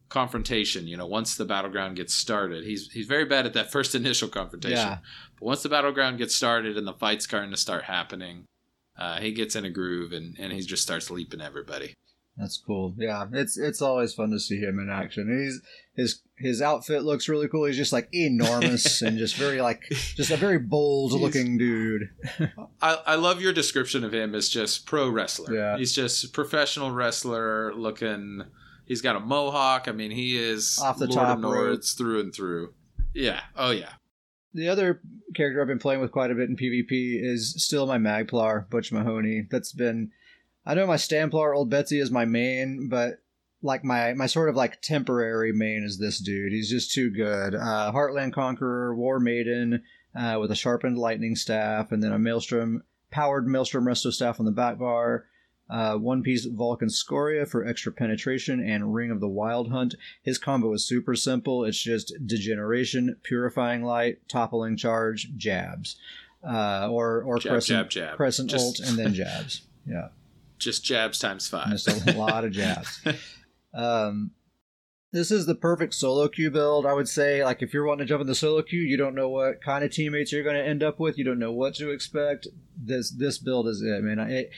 [0.10, 3.94] confrontation, you know, once the battleground gets started, he's he's very bad at that first
[3.94, 4.78] initial confrontation.
[4.78, 4.98] Yeah.
[5.40, 8.46] But once the battleground gets started and the fight's starting to start happening,
[8.98, 11.94] uh, he gets in a groove and, and he just starts leaping everybody.
[12.38, 12.94] That's cool.
[12.98, 15.42] Yeah, it's it's always fun to see him in action.
[15.42, 15.62] He's
[15.96, 17.66] his his outfit looks really cool.
[17.66, 22.10] He's just like enormous and just very like just a very bold looking dude.
[22.82, 25.56] I, I love your description of him as just pro wrestler.
[25.56, 25.78] Yeah.
[25.78, 28.44] He's just professional wrestler looking.
[28.86, 29.88] He's got a mohawk.
[29.88, 31.44] I mean, he is Off the Lord top of.
[31.44, 32.74] Nords through and through.
[33.14, 33.40] Yeah.
[33.56, 33.94] Oh yeah.
[34.54, 35.02] The other
[35.36, 38.92] character I've been playing with quite a bit in PvP is still my Magplar, Butch
[38.92, 39.48] Mahoney.
[39.50, 40.12] That's been
[40.66, 43.20] I know my Stamplar Old Betsy is my main, but
[43.62, 46.52] like my my sort of like temporary main is this dude.
[46.54, 47.56] He's just too good.
[47.56, 49.84] Uh, Heartland Conqueror, War Maiden,
[50.16, 54.46] uh, with a sharpened lightning staff, and then a Maelstrom powered Maelstrom resto staff on
[54.46, 55.26] the back bar.
[55.68, 59.96] Uh, one piece Vulcan Scoria for extra penetration and Ring of the Wild Hunt.
[60.22, 61.66] His combo is super simple.
[61.66, 65.96] It's just degeneration, purifying light, toppling charge, jabs,
[66.48, 68.16] uh, or or Jab, crescent, jab, jab.
[68.18, 69.64] crescent Just- ult and then jabs.
[69.88, 70.10] Yeah,
[70.66, 71.70] Just jabs times five.
[71.70, 73.00] just a lot of jabs.
[73.78, 74.32] Um,
[75.12, 76.86] this is the perfect solo queue build.
[76.86, 79.16] I would say, like, if you're wanting to jump in the solo queue, you don't
[79.16, 81.18] know what kind of teammates you're going to end up with.
[81.18, 82.48] You don't know what to expect.
[82.82, 84.18] This this build is it, man.
[84.22, 84.50] It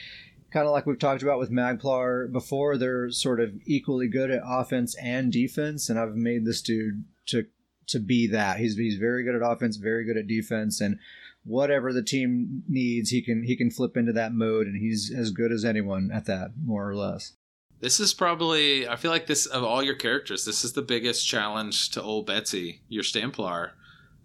[0.51, 2.77] kind of like we've talked about with Magplar before.
[2.77, 7.47] They're sort of equally good at offense and defense, and I've made this dude to
[7.87, 8.57] to be that.
[8.57, 10.99] He's he's very good at offense, very good at defense, and
[11.47, 15.31] whatever the team needs, he can he can flip into that mode, and he's as
[15.31, 17.33] good as anyone at that, more or less.
[17.79, 21.27] This is probably I feel like this of all your characters, this is the biggest
[21.27, 23.71] challenge to old Betsy, your Stamplar,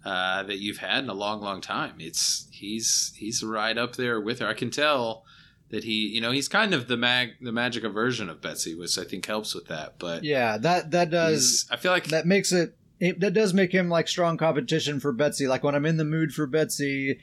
[0.05, 1.95] uh, that you've had in a long, long time.
[1.99, 4.47] It's he's he's right up there with her.
[4.47, 5.23] I can tell
[5.69, 8.97] that he you know, he's kind of the mag the magic version of Betsy, which
[8.97, 9.99] I think helps with that.
[9.99, 13.71] But Yeah, that that does I feel like that makes it, it that does make
[13.73, 15.45] him like strong competition for Betsy.
[15.47, 17.19] Like when I'm in the mood for Betsy,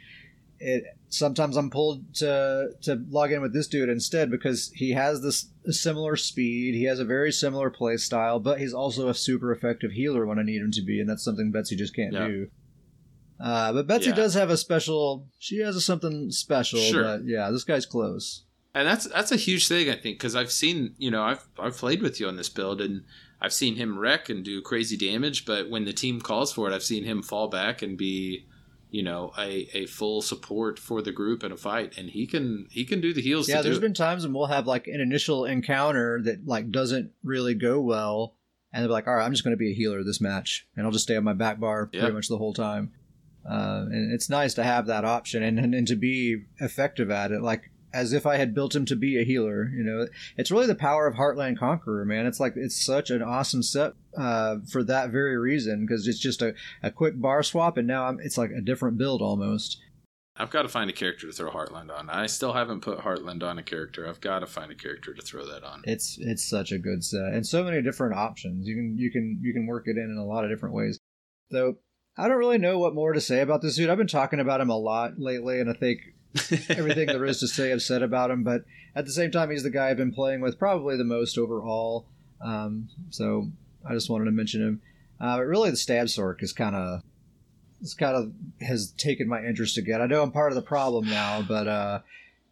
[0.58, 5.22] it sometimes I'm pulled to to log in with this dude instead because he has
[5.22, 9.52] this similar speed, he has a very similar play style, but he's also a super
[9.52, 12.28] effective healer when I need him to be, and that's something Betsy just can't Yeah.
[12.28, 12.48] do.
[13.42, 14.16] Uh, but Betsy Yeah.
[14.16, 15.26] does have a special.
[15.38, 16.78] She has a something special.
[16.80, 17.02] Sure.
[17.04, 18.44] But yeah, this guy's close.
[18.74, 21.76] And that's that's a huge thing, I think, because I've seen you know I've I've
[21.78, 23.02] played with you on this build and
[23.40, 26.74] I've seen him wreck and do crazy damage, but when the team calls for it,
[26.74, 28.46] I've seen him fall back and be
[28.90, 32.66] you know a, a full support for the group in a fight, and he can
[32.70, 33.48] he can do the heals.
[33.48, 37.55] Yeah, there's been times when we'll have like an initial encounter that like doesn't really
[37.55, 38.35] go well,
[38.72, 40.85] and they're like, "All right, I'm just going to be a healer this match, and
[40.85, 42.92] I'll just stay on my back bar pretty much the whole time."
[43.48, 47.33] Uh, and it's nice to have that option and, and and to be effective at
[47.33, 49.70] it, like as if I had built him to be a healer.
[49.74, 52.26] You know, it's really the power of Heartland Conqueror, man.
[52.26, 56.42] It's like it's such an awesome set uh, for that very reason because it's just
[56.42, 59.79] a, a quick bar swap, and now I'm, it's like a different build almost.
[60.37, 62.09] I've got to find a character to throw Heartland on.
[62.09, 64.09] I still haven't put Heartland on a character.
[64.09, 65.83] I've got to find a character to throw that on.
[65.85, 68.66] It's it's such a good set and so many different options.
[68.66, 70.98] You can you can you can work it in in a lot of different ways.
[71.50, 71.76] So
[72.16, 73.90] I don't really know what more to say about this dude.
[73.90, 76.00] I've been talking about him a lot lately, and I think
[76.70, 78.44] everything there is to say I've said about him.
[78.44, 78.64] But
[78.94, 82.06] at the same time, he's the guy I've been playing with probably the most overall.
[82.40, 83.50] Um, so
[83.88, 84.82] I just wanted to mention him.
[85.20, 87.02] Uh, but really, the stam sork is kind of
[87.80, 88.32] it's kind of
[88.66, 90.00] has taken my interest again.
[90.00, 92.00] I know I'm part of the problem now, but uh,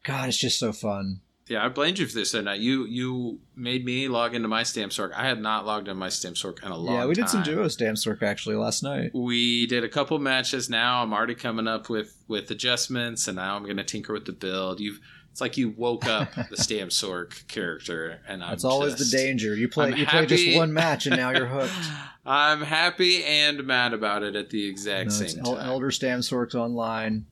[0.05, 1.21] God, it's just so fun.
[1.49, 4.91] Yeah, I blamed you for this, and you you made me log into my Stam
[4.91, 5.13] Sork.
[5.15, 7.43] I had not logged into my Stam Sork in a long yeah, we did some
[7.43, 7.55] time.
[7.55, 9.11] duo stam sork actually last night.
[9.15, 10.69] We did a couple matches.
[10.69, 14.27] Now I'm already coming up with with adjustments, and now I'm going to tinker with
[14.27, 14.79] the build.
[14.81, 19.11] You've it's like you woke up the Stam Sork character, and I'm That's always just-
[19.13, 19.55] the danger.
[19.55, 21.73] You play I'm you play just one match and now you're hooked.
[22.27, 25.57] I'm happy and mad about it at the exact No, same time.
[25.67, 27.25] Elder Stam Sorks online.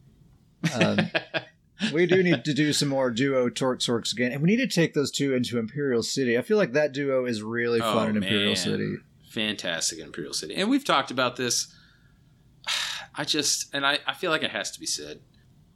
[0.75, 0.99] Um,
[1.93, 4.67] we do need to do some more duo Torque Sorks again, and we need to
[4.67, 6.39] take those two into Imperial City.
[6.39, 8.57] I feel like that duo is really Oh, fun in Imperial man.
[8.57, 8.97] City.
[9.31, 11.75] Fantastic in Imperial City, and we've talked about this.
[13.15, 15.21] I just and I, I feel like it has to be said.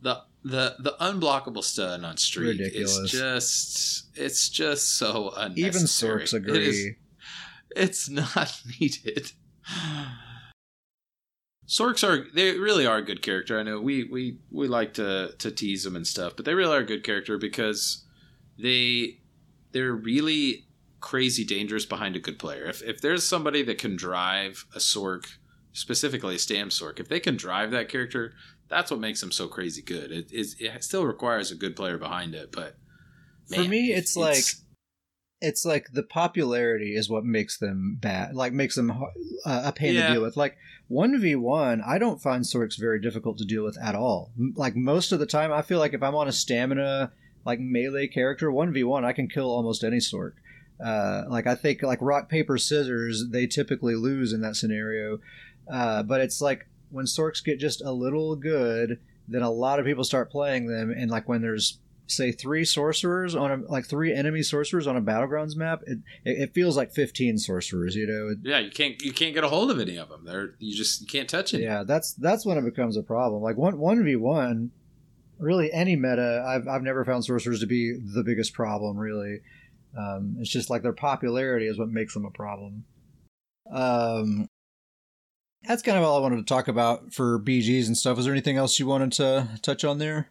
[0.03, 2.97] The the the unblockable stun on streak Ridiculous.
[2.97, 6.23] is just it's just so unnecessary.
[6.25, 6.95] Even Sorks It is-
[7.77, 9.33] it's not needed.
[11.71, 13.59] Sorks are they really are a good character.
[13.59, 16.77] I know we we we like to to tease them and stuff, but they really
[16.77, 18.05] are a good character because
[18.59, 19.21] they
[19.71, 20.67] they're really
[20.99, 22.65] crazy dangerous behind a good player.
[22.65, 25.27] If if there's somebody that can drive a Sork,
[25.73, 28.33] specifically a Stam Sork, if they can drive that character,
[28.69, 30.11] that's what makes them so crazy good.
[30.11, 32.79] It is it still requires a good player behind it, but
[33.49, 34.45] man, for me, it's, it's like
[35.41, 39.95] it's like the popularity is what makes them bad, like makes them uh, a pain
[39.95, 40.09] yeah.
[40.09, 40.37] to deal with.
[40.37, 40.57] Like
[40.91, 44.33] one v one, I don't find Sorks very difficult to deal with at all.
[44.57, 47.13] Like most of the time, I feel like if I'm on a stamina
[47.47, 50.33] like melee character, one v one, I can kill almost any Sork.
[50.85, 55.21] Uh, like I think like rock paper scissors, they typically lose in that scenario.
[55.71, 58.99] Uh, but it's like when Sorks get just a little good,
[59.29, 61.79] then a lot of people start playing them, and like when there's
[62.11, 66.55] say three sorcerers on a like three enemy sorcerers on a battlegrounds map, it it
[66.55, 67.95] feels like fifteen sorcerers.
[67.95, 68.35] You know.
[68.43, 70.25] Yeah, you can't you can't get a hold of any of them.
[70.25, 71.61] They're you just you can't touch it.
[71.61, 73.43] Yeah, that's that's when it becomes a problem.
[73.43, 74.71] Like one one v one,
[75.39, 78.97] really any meta, I've I've never found sorcerers to be the biggest problem.
[78.97, 79.41] Really,
[79.99, 82.85] um, it's just like their popularity is what makes them a problem.
[83.73, 84.49] Um,
[85.65, 88.19] that's kind of all I wanted to talk about for BGs and stuff.
[88.19, 90.31] Is there anything else you wanted to touch on there?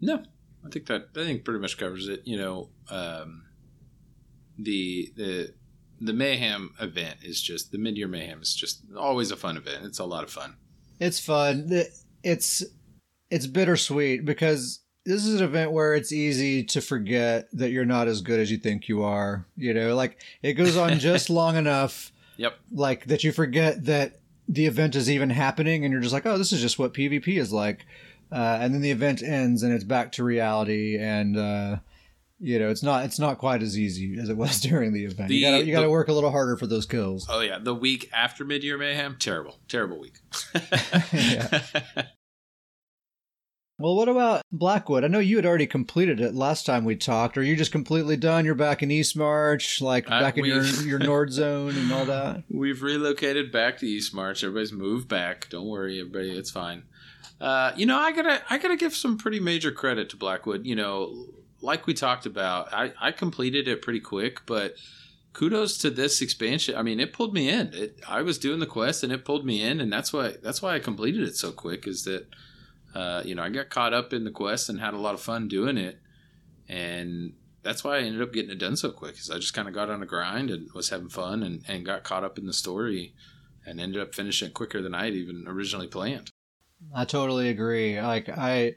[0.00, 0.22] No,
[0.64, 2.22] I think that I think pretty much covers it.
[2.24, 3.44] You know, um,
[4.58, 5.54] the the
[6.00, 9.84] the mayhem event is just the mid year mayhem is just always a fun event.
[9.84, 10.56] It's a lot of fun.
[10.98, 11.70] It's fun.
[12.22, 12.64] It's
[13.30, 18.08] it's bittersweet because this is an event where it's easy to forget that you're not
[18.08, 19.46] as good as you think you are.
[19.56, 22.12] You know, like it goes on just long enough.
[22.36, 22.54] Yep.
[22.72, 26.36] Like that you forget that the event is even happening and you're just like, oh,
[26.36, 27.86] this is just what PvP is like.
[28.32, 31.76] Uh, and then the event ends and it's back to reality and uh,
[32.38, 35.28] you know it's not it's not quite as easy as it was during the event.
[35.28, 37.26] The, you gotta you gotta the, work a little harder for those kills.
[37.28, 40.18] Oh yeah, the week after Mid Year Mayhem, terrible, terrible week.
[43.80, 45.04] Well, what about Blackwood?
[45.04, 47.38] I know you had already completed it last time we talked.
[47.38, 48.44] Are you just completely done?
[48.44, 52.44] You're back in Eastmarch, like uh, back in your, your Nord zone and all that?
[52.50, 54.44] We've relocated back to Eastmarch.
[54.44, 55.48] Everybody's moved back.
[55.48, 56.30] Don't worry, everybody.
[56.30, 56.82] It's fine.
[57.40, 60.66] Uh, you know, I gotta I gotta give some pretty major credit to Blackwood.
[60.66, 61.26] You know,
[61.62, 64.74] like we talked about, I, I completed it pretty quick, but
[65.32, 66.76] kudos to this expansion.
[66.76, 67.72] I mean, it pulled me in.
[67.72, 70.60] It, I was doing the quest and it pulled me in, and that's why that's
[70.60, 71.86] why I completed it so quick.
[71.86, 72.26] Is that
[72.94, 75.20] uh, you know I got caught up in the quest and had a lot of
[75.22, 75.98] fun doing it,
[76.68, 79.14] and that's why I ended up getting it done so quick.
[79.14, 81.86] Because I just kind of got on a grind and was having fun and, and
[81.86, 83.14] got caught up in the story,
[83.64, 86.30] and ended up finishing it quicker than I had even originally planned.
[86.94, 88.00] I totally agree.
[88.00, 88.74] Like I,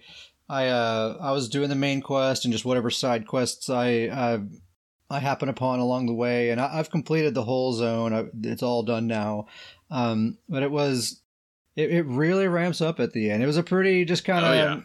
[0.49, 4.39] I, uh, I was doing the main quest and just whatever side quests I, I,
[5.09, 8.13] I happen upon along the way, and I, have completed the whole zone.
[8.13, 9.47] I, it's all done now.
[9.91, 11.21] Um, but it was,
[11.75, 13.43] it, it really ramps up at the end.
[13.43, 14.51] It was a pretty just kind of.
[14.51, 14.81] Oh, yeah.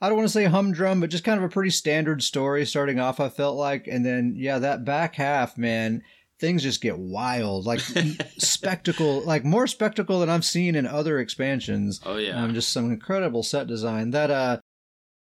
[0.00, 3.00] I don't want to say humdrum, but just kind of a pretty standard story starting
[3.00, 3.20] off.
[3.20, 6.02] I felt like, and then yeah, that back half, man,
[6.38, 7.80] things just get wild, like
[8.38, 12.00] spectacle, like more spectacle than I've seen in other expansions.
[12.04, 14.10] Oh yeah, um, just some incredible set design.
[14.10, 14.60] That uh,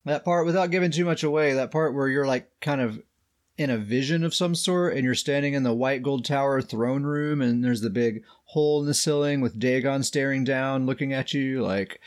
[0.04, 3.00] that part without giving too much away, that part where you're like kind of
[3.56, 7.02] in a vision of some sort, and you're standing in the white gold tower throne
[7.02, 11.34] room, and there's the big hole in the ceiling with Dagon staring down, looking at
[11.34, 12.00] you, like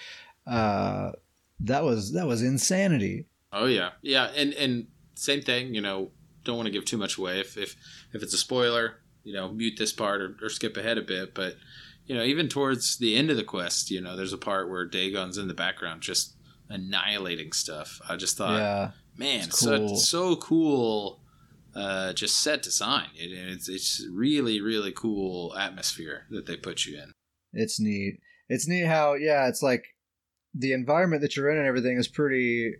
[0.47, 1.11] uh,
[1.59, 3.25] that was that was insanity.
[3.51, 6.11] Oh yeah, yeah, and and same thing, you know
[6.43, 7.39] don't want to give too much away.
[7.39, 7.75] If if
[8.13, 11.33] if it's a spoiler, you know, mute this part or, or skip ahead a bit.
[11.33, 11.55] But
[12.05, 14.85] you know, even towards the end of the quest, you know, there's a part where
[14.85, 16.35] Dagon's in the background just
[16.69, 18.01] annihilating stuff.
[18.07, 19.95] I just thought, yeah, man, cool.
[19.95, 21.19] so, so cool.
[21.73, 23.07] Uh, just set design.
[23.15, 27.11] It, it's it's really really cool atmosphere that they put you in.
[27.53, 28.19] It's neat.
[28.49, 29.85] It's neat how yeah, it's like
[30.53, 32.75] the environment that you're in and everything is pretty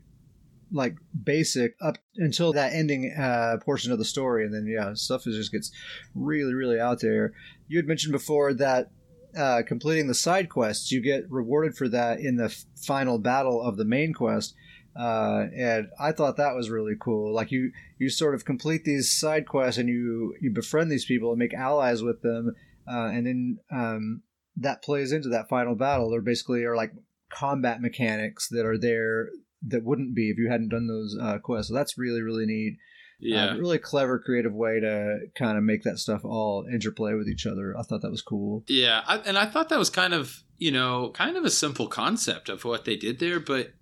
[0.71, 5.27] like basic up until that ending uh, portion of the story, and then yeah, stuff
[5.27, 5.71] is, just gets
[6.15, 7.33] really, really out there.
[7.67, 8.91] You had mentioned before that
[9.37, 13.77] uh, completing the side quests, you get rewarded for that in the final battle of
[13.77, 14.55] the main quest.
[14.97, 17.33] Uh, and I thought that was really cool.
[17.33, 21.29] Like you, you sort of complete these side quests and you you befriend these people
[21.29, 22.55] and make allies with them,
[22.91, 24.21] uh, and then um,
[24.57, 26.09] that plays into that final battle.
[26.09, 26.91] There basically are like
[27.29, 29.29] combat mechanics that are there
[29.67, 31.69] that wouldn't be if you hadn't done those uh, quests.
[31.69, 32.77] So that's really really neat.
[33.23, 37.27] Yeah, uh, really clever, creative way to kind of make that stuff all interplay with
[37.27, 37.77] each other.
[37.77, 38.63] I thought that was cool.
[38.67, 41.87] Yeah, I, and I thought that was kind of you know kind of a simple
[41.87, 43.73] concept of what they did there, but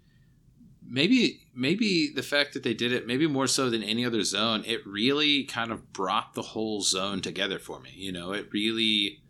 [0.85, 4.63] maybe maybe the fact that they did it maybe more so than any other zone
[4.65, 9.21] it really kind of brought the whole zone together for me you know it really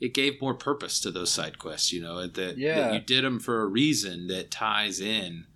[0.00, 2.74] it gave more purpose to those side quests you know that, Yeah.
[2.80, 5.46] that you did them for a reason that ties in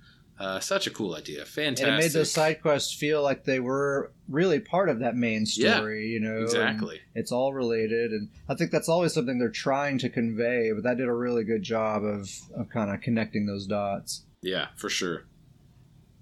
[0.41, 3.59] uh, such a cool idea fantastic And it made those side quests feel like they
[3.61, 6.35] were really part of that main Yeah, story, you know.
[6.37, 10.71] and exactly It's all related, and I think that's always something they're trying to convey.
[10.73, 14.25] But that did a really good job of of kind of connecting those dots.
[14.43, 15.25] yeah for sure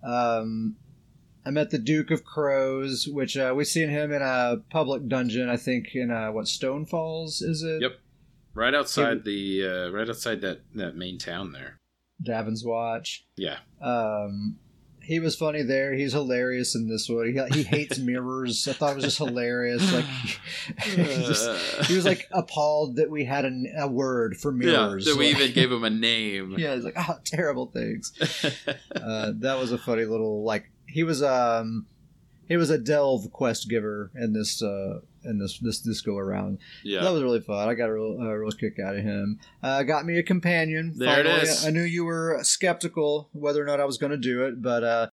[0.03, 0.77] Um,
[1.45, 5.49] I met the Duke of Crows, which uh, we've seen him in a public dungeon.
[5.49, 7.83] I think in uh, what Stonefalls is it?
[7.83, 7.93] Yep.
[8.55, 11.79] right outside the uh, right outside that that main town there
[12.23, 13.25] Davin's Watch.
[13.37, 14.57] yeah Um,
[15.01, 15.95] he was funny there.
[15.95, 17.33] He's hilarious in this one.
[17.33, 18.67] He, he hates mirrors.
[18.67, 19.93] I thought it was just hilarious.
[19.93, 20.05] Like
[20.83, 21.49] he, just-
[21.87, 25.05] he was like appalled that we had a, a word for yeah mirrors.
[25.05, 28.13] that we Like- even gave him a name yeah, he's like, oh, terrible things.
[28.97, 31.87] Uh, that was a funny little like he was um
[32.49, 36.59] he was a delve quest giver in this uh in this this this go around.
[36.85, 37.69] yeah That was really fun.
[37.69, 39.39] I got a real, a real kick out of him.
[39.63, 40.93] Uh, got me a companion.
[40.97, 41.43] There it finally.
[41.43, 41.67] is.
[41.67, 44.85] I knew you were skeptical whether or not I was going to do it, but
[44.85, 45.09] uh,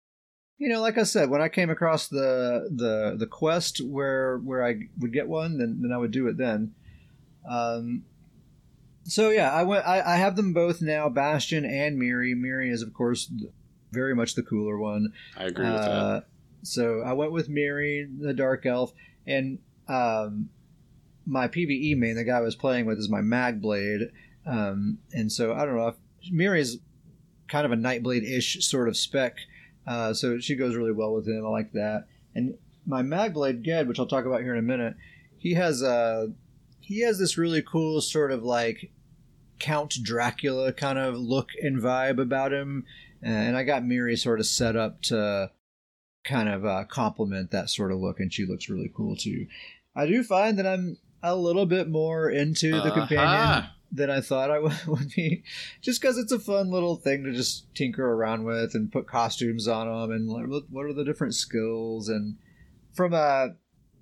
[0.58, 4.64] you know, like I said, when I came across the the the quest where where
[4.64, 6.74] I would get one, then then I would do it then.
[7.48, 8.04] Um,
[9.02, 9.84] so yeah, I went.
[9.84, 12.34] I, I have them both now, Bastion and Miri.
[12.34, 13.30] Miri is of course
[13.92, 15.12] very much the cooler one.
[15.36, 16.20] i agree with that Uh,
[16.66, 18.92] so I went with Miri, the Dark Elf,
[19.26, 19.58] and
[19.88, 20.48] um,
[21.26, 24.10] my PVE main, the guy I was playing with, is my Magblade.
[24.46, 25.96] Um, and so I don't know if
[26.30, 26.78] Miri is
[27.48, 29.36] kind of a Nightblade ish sort of spec.
[29.86, 31.44] Uh, so she goes really well with him.
[31.44, 32.06] I like that.
[32.34, 32.56] And
[32.86, 34.96] my Magblade Ged, which I'll talk about here in a minute,
[35.38, 36.32] he has a
[36.80, 38.90] he has this really cool sort of like
[39.58, 42.84] Count Dracula kind of look and vibe about him.
[43.22, 45.50] And I got Miri sort of set up to
[46.24, 49.46] kind of uh, complement that sort of look, and she looks really cool too.
[49.96, 54.50] I do find that I'm a little bit more into the companion than I thought
[54.50, 54.58] I
[54.88, 55.44] would be,
[55.80, 59.68] just because it's a fun little thing to just tinker around with and put costumes
[59.68, 62.36] on them and what- what are the different skills and
[62.92, 63.54] from a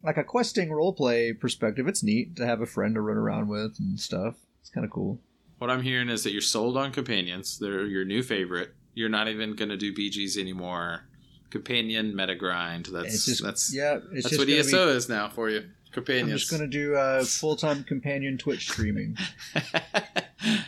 [0.04, 3.76] like a questing roleplay perspective, it's neat to have a friend to run around with
[3.78, 4.34] and stuff.
[4.60, 5.20] It's kind of cool.
[5.58, 7.58] What I'm hearing is that you're sold on companions.
[7.60, 8.74] They're your new favorite.
[8.94, 11.04] You're not even going to do BGs anymore.
[11.52, 12.86] Companion meta grind.
[12.86, 15.68] That's just that's yeah, it's that's what ESO be- is now for you.
[15.92, 16.30] Companions.
[16.30, 19.16] I'm just gonna do uh, full time companion Twitch streaming.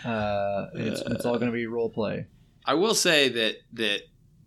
[0.05, 2.27] Uh, it's, it's all gonna be role play.
[2.65, 4.03] I will say that that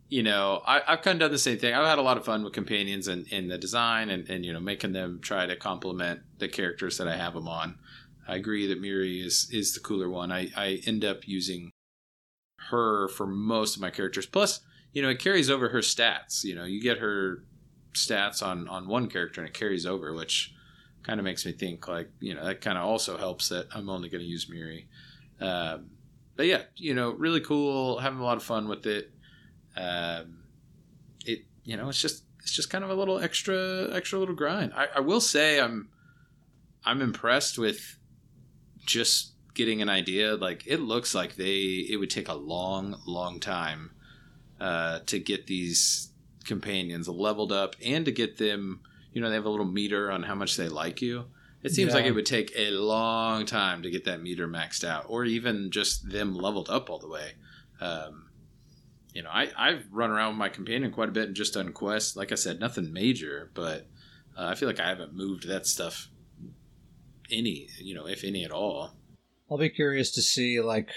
[0.08, 1.74] you know I, I've kind of done the same thing.
[1.74, 4.54] I've had a lot of fun with companions and in the design and, and you
[4.54, 7.78] know making them try to complement the characters that I have them on.
[8.26, 10.32] I agree that Miri is is the cooler one.
[10.32, 11.72] I I end up using
[12.70, 14.26] her for most of my characters.
[14.26, 14.62] Plus,
[14.94, 16.44] you know, it carries over her stats.
[16.44, 17.44] You know, you get her
[17.94, 20.54] stats on on one character and it carries over, which
[21.04, 23.90] kind of makes me think like you know that kind of also helps that I'm
[23.90, 24.88] only going to use Miri.
[25.40, 25.92] Um,
[26.36, 29.12] but yeah, you know, really cool, having a lot of fun with it.
[29.76, 30.44] Um,
[31.26, 34.74] it you know, it's just it's just kind of a little extra extra little grind.
[34.76, 35.90] I, I will say I'm
[36.86, 37.98] I'm impressed with
[38.86, 40.36] just getting an idea.
[40.36, 43.92] Like it looks like they it would take a long long time
[44.60, 46.10] uh, to get these
[46.46, 48.82] companions leveled up and to get them.
[49.14, 51.26] You know, they have a little meter on how much they like you.
[51.64, 55.06] It seems like it would take a long time to get that meter maxed out,
[55.10, 57.32] or even just them leveled up all the way.
[57.82, 58.30] Um,
[59.14, 61.74] you know, I, I've run around with my companion quite a bit and just done
[61.74, 62.16] quests.
[62.16, 63.88] Like I said, nothing major, but
[64.38, 66.10] uh, I feel like I haven't moved that stuff
[67.32, 68.94] any, you know, if any at all.
[69.50, 70.92] I'll be curious to see like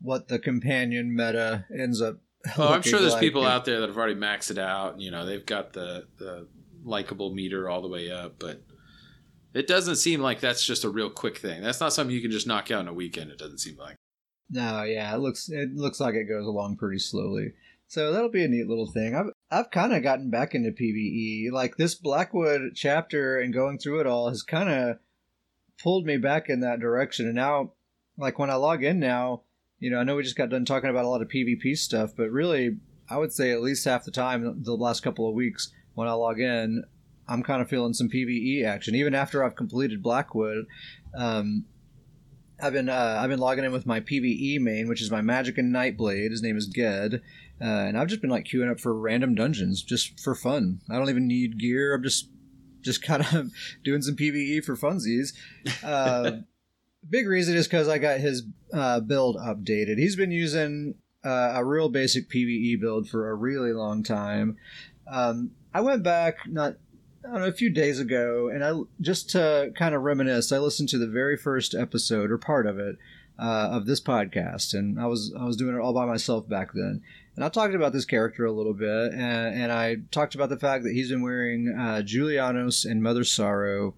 [0.00, 2.18] what the companion meta ends up.
[2.58, 3.20] Oh, I'm sure there's like.
[3.20, 4.94] people out there that have already maxed it out.
[4.94, 6.48] And, You know, they've got the the
[6.84, 8.62] likable meter all the way up, but
[9.54, 11.62] it doesn't seem like that's just a real quick thing.
[11.62, 13.30] That's not something you can just knock out in a weekend.
[13.30, 13.96] It doesn't seem like.
[14.50, 17.52] No, yeah, it looks it looks like it goes along pretty slowly.
[17.86, 19.14] So that'll be a neat little thing.
[19.14, 21.52] I've I've kind of gotten back into PVE.
[21.52, 24.98] Like this Blackwood chapter and going through it all has kind of
[25.82, 27.26] pulled me back in that direction.
[27.26, 27.72] And now,
[28.16, 29.42] like when I log in now,
[29.82, 32.12] you know, I know we just got done talking about a lot of PvP stuff,
[32.16, 32.76] but really,
[33.10, 36.12] I would say at least half the time the last couple of weeks when I
[36.12, 36.84] log in,
[37.26, 38.94] I'm kind of feeling some PVE action.
[38.94, 40.66] Even after I've completed Blackwood,
[41.18, 41.64] um,
[42.62, 45.58] I've been uh, I've been logging in with my PVE main, which is my Magicka
[45.58, 46.30] Nightblade.
[46.30, 47.14] His name is Ged,
[47.60, 50.80] uh, and I've just been like queuing up for random dungeons just for fun.
[50.88, 51.92] I don't even need gear.
[51.92, 52.28] I'm just
[52.82, 53.50] just kind of
[53.84, 55.32] doing some PVE for funsies.
[55.82, 56.42] Uh,
[57.08, 59.98] big reason is because I got his uh, build updated.
[59.98, 60.94] He's been using
[61.24, 64.56] uh, a real basic PVE build for a really long time.
[65.06, 66.76] Um, I went back not
[67.24, 70.52] know a few days ago, and I just to kind of reminisce.
[70.52, 72.96] I listened to the very first episode or part of it
[73.38, 76.72] uh, of this podcast, and I was I was doing it all by myself back
[76.72, 77.02] then.
[77.34, 80.58] And I talked about this character a little bit, and, and I talked about the
[80.58, 83.94] fact that he's been wearing uh, Julianos and Mother Sorrow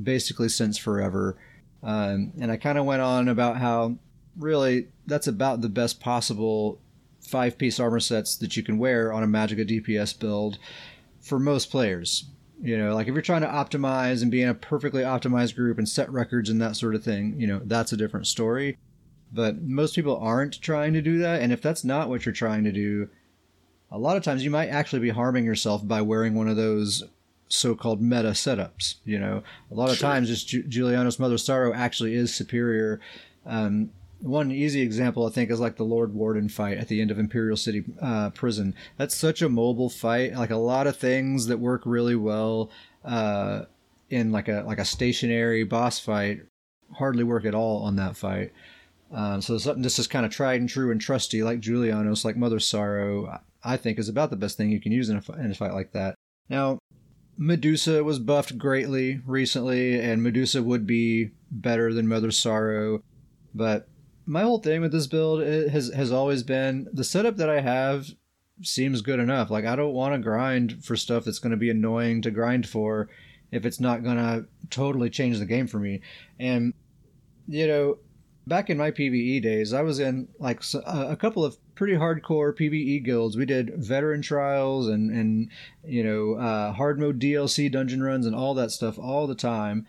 [0.00, 1.38] basically since forever.
[1.86, 3.94] Um, and I kind of went on about how
[4.36, 6.80] really that's about the best possible
[7.20, 10.58] five piece armor sets that you can wear on a Magicka DPS build
[11.20, 12.24] for most players.
[12.60, 15.78] You know, like if you're trying to optimize and be in a perfectly optimized group
[15.78, 18.78] and set records and that sort of thing, you know, that's a different story.
[19.32, 21.40] But most people aren't trying to do that.
[21.40, 23.08] And if that's not what you're trying to do,
[23.92, 27.04] a lot of times you might actually be harming yourself by wearing one of those
[27.48, 28.96] so-called meta setups.
[29.04, 30.08] You know, a lot of sure.
[30.08, 33.00] times just Ju- Julianos Mother Sorrow actually is superior.
[33.44, 33.90] Um,
[34.20, 37.18] one easy example, I think, is like the Lord Warden fight at the end of
[37.18, 38.74] Imperial City uh, Prison.
[38.96, 40.34] That's such a mobile fight.
[40.34, 42.70] Like a lot of things that work really well
[43.04, 43.66] uh,
[44.10, 46.42] in like a like a stationary boss fight
[46.94, 48.52] hardly work at all on that fight.
[49.12, 52.36] Um, so something this is kind of tried and true and trusty, like Julianos, like
[52.36, 55.50] Mother Sorrow, I think is about the best thing you can use in a, in
[55.50, 56.14] a fight like that.
[56.48, 56.78] Now,
[57.38, 63.02] Medusa was buffed greatly recently, and Medusa would be better than Mother Sorrow,
[63.54, 63.88] but
[64.26, 68.08] my whole thing with this build has has always been the setup that I have
[68.62, 69.50] seems good enough.
[69.50, 72.68] Like I don't want to grind for stuff that's going to be annoying to grind
[72.68, 73.08] for
[73.52, 76.00] if it's not going to totally change the game for me.
[76.40, 76.74] And
[77.46, 77.98] you know,
[78.46, 83.04] back in my PVE days, I was in like a couple of pretty hardcore PVE
[83.04, 83.36] guilds.
[83.36, 85.50] We did veteran trials and and
[85.84, 89.86] you know uh, hard mode DLC dungeon runs and all that stuff all the time.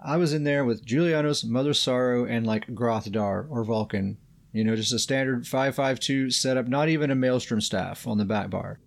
[0.00, 4.16] I was in there with Julianos, Mother Sorrow, and like Grothdar or Vulcan.
[4.52, 8.48] You know, just a standard 552 setup, not even a Maelstrom staff on the back
[8.48, 8.78] bar.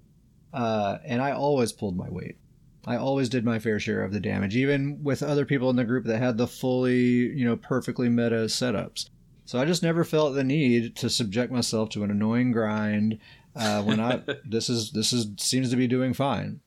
[0.53, 2.37] Uh, and I always pulled my weight.
[2.85, 5.83] I always did my fair share of the damage, even with other people in the
[5.83, 9.09] group that had the fully, you know, perfectly meta setups.
[9.45, 13.19] So I just never felt the need to subject myself to an annoying grind
[13.55, 16.61] uh, when I this is this is seems to be doing fine.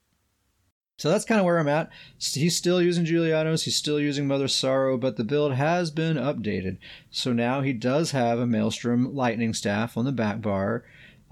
[0.97, 1.91] So that's kind of where I'm at.
[2.19, 6.79] He's still using Julianos, he's still using Mother Sorrow, but the build has been updated.
[7.11, 10.85] So now he does have a Maelstrom Lightning Staff on the back bar.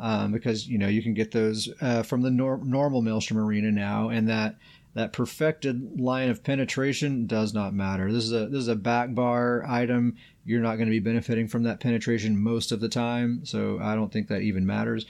[0.02, 3.70] Um, because you know you can get those uh, from the nor- normal Maelstrom Arena
[3.70, 4.56] now, and that
[4.94, 8.12] that perfected line of penetration does not matter.
[8.12, 10.16] This is a this is a back bar item.
[10.44, 13.94] You're not going to be benefiting from that penetration most of the time, so I
[13.94, 15.06] don't think that even matters.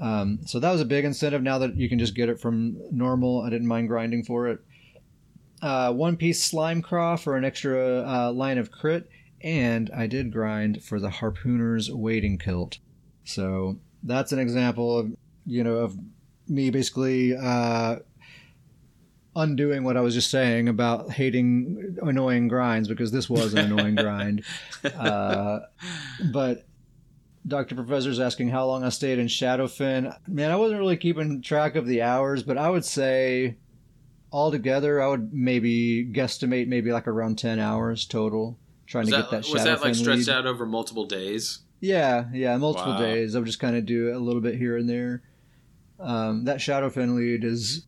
[0.00, 1.42] Um, so that was a big incentive.
[1.42, 4.60] Now that you can just get it from normal, I didn't mind grinding for it.
[5.60, 9.10] Uh, one piece slime craw for an extra uh, line of crit,
[9.40, 12.78] and I did grind for the harpooner's wading kilt.
[13.24, 15.12] So that's an example of
[15.46, 15.96] you know of
[16.48, 17.96] me basically uh,
[19.36, 23.94] undoing what I was just saying about hating annoying grinds because this was an annoying
[23.96, 24.44] grind.
[24.84, 25.60] Uh,
[26.32, 26.64] but
[27.46, 27.74] Dr.
[27.74, 30.14] Professor's asking how long I stayed in Shadowfen.
[30.26, 33.56] Man, I wasn't really keeping track of the hours, but I would say
[34.32, 39.30] altogether, I would maybe guesstimate maybe like around 10 hours total trying was to that,
[39.30, 40.34] get that Was that like stretched lead.
[40.34, 41.60] out over multiple days?
[41.80, 43.00] Yeah, yeah, multiple Wow.
[43.00, 43.34] days.
[43.34, 45.22] I would just kind of do a little bit here and there.
[46.00, 47.84] Um, that Shadowfen lead is.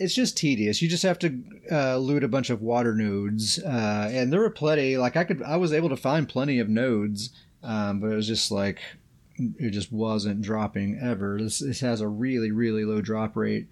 [0.00, 0.80] It's just tedious.
[0.80, 1.42] You just have to
[1.72, 4.96] uh, loot a bunch of water nodes, uh, and there were plenty.
[4.96, 7.30] Like I could, I was able to find plenty of nodes,
[7.64, 8.78] um, but it was just like
[9.58, 11.38] it just wasn't dropping ever.
[11.40, 13.66] This, this has a really, really low drop rate,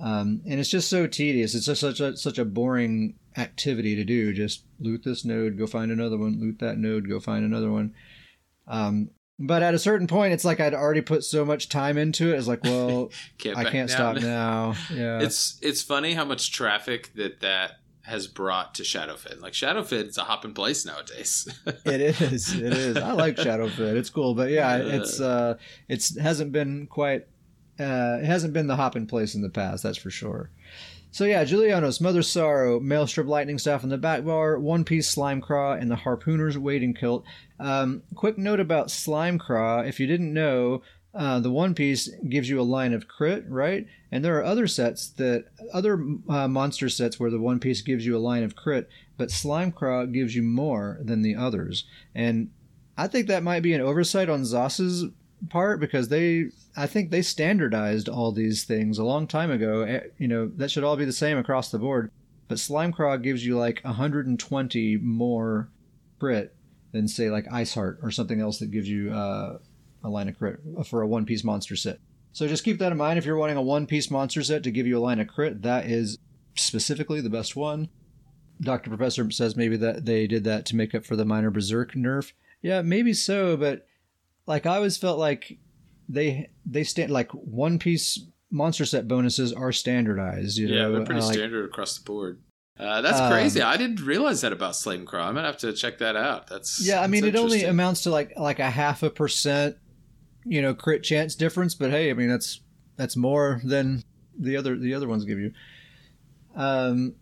[0.00, 1.54] um, and it's just so tedious.
[1.54, 4.32] It's just such a such a boring activity to do.
[4.32, 6.40] Just loot this node, go find another one.
[6.40, 7.92] Loot that node, go find another one.
[8.70, 12.32] Um, but at a certain point, it's like I'd already put so much time into
[12.32, 12.38] it.
[12.38, 14.16] It's like, well, Can't I can't down.
[14.16, 14.74] stop now.
[14.94, 19.40] Yeah, It's it's funny how much traffic that that has brought to Shadowfen.
[19.40, 21.48] Like Shadowfen is a hop in place nowadays.
[21.66, 22.52] it is.
[22.54, 22.96] It is.
[22.96, 23.96] I like Shadowfen.
[23.96, 25.56] It's cool, but yeah, it's uh,
[25.88, 27.26] it's hasn't been quite.
[27.78, 29.82] Uh, it hasn't been the hop in place in the past.
[29.82, 30.50] That's for sure.
[31.12, 35.40] So yeah, Julianos, Mother Sorrow, Maelstrom Lightning Staff in the back bar, One Piece Slime
[35.40, 37.24] Craw, and the Harpooner's Wading Kilt.
[37.60, 40.82] Um, quick note about Slime Craw: if you didn't know,
[41.14, 43.86] uh, the One Piece gives you a line of crit, right?
[44.12, 48.06] And there are other sets that other uh, monster sets where the One Piece gives
[48.06, 51.84] you a line of crit, but Slime Craw gives you more than the others.
[52.14, 52.50] And
[52.96, 55.06] I think that might be an oversight on ZOS's
[55.48, 56.46] part because they
[56.76, 59.82] I think they standardized all these things a long time ago.
[59.82, 62.10] Eh, You know, that should all be the same across the board.
[62.46, 65.68] But Slime Craw gives you like 120 more
[66.18, 66.54] crit
[66.92, 69.58] than say like Ice Heart or something else that gives you uh
[70.02, 71.98] a line of crit for a one piece monster set.
[72.32, 74.70] So just keep that in mind if you're wanting a one piece monster set to
[74.70, 75.62] give you a line of crit.
[75.62, 76.16] That is
[76.56, 77.88] specifically the best one.
[78.60, 81.92] Doctor Professor says maybe that they did that to make up for the minor berserk
[81.94, 82.32] nerf.
[82.62, 83.86] Yeah, maybe so, but
[84.46, 85.58] like I always felt like
[86.08, 88.20] they they stand like one piece
[88.50, 90.58] monster set bonuses are standardized.
[90.58, 90.92] You yeah, know?
[90.92, 92.40] they're pretty Uh, like- standard across the board.
[92.80, 93.60] Uh, that's Um, crazy.
[93.60, 95.28] I didn't realize that about Slime Craw.
[95.28, 96.46] I'm gonna have to check that out.
[96.46, 99.76] That's Yeah, I mean it only amounts to like like a half a percent,
[100.44, 101.74] you know, crit chance difference.
[101.74, 102.60] But hey, I mean that's
[102.96, 104.02] that's more than
[104.38, 105.52] the other the other ones give you.
[106.56, 107.14] Um,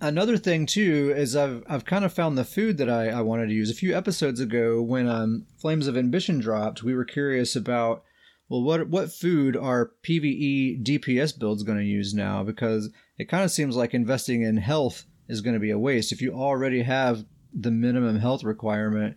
[0.00, 3.48] another thing too is I've I've kind of found the food that I, I wanted
[3.48, 3.70] to use.
[3.70, 8.02] A few episodes ago, when um, Flames of Ambition dropped, we were curious about
[8.48, 12.42] well what what food are PVE DPS builds going to use now?
[12.42, 16.12] Because it kind of seems like investing in health is going to be a waste.
[16.12, 19.16] If you already have the minimum health requirement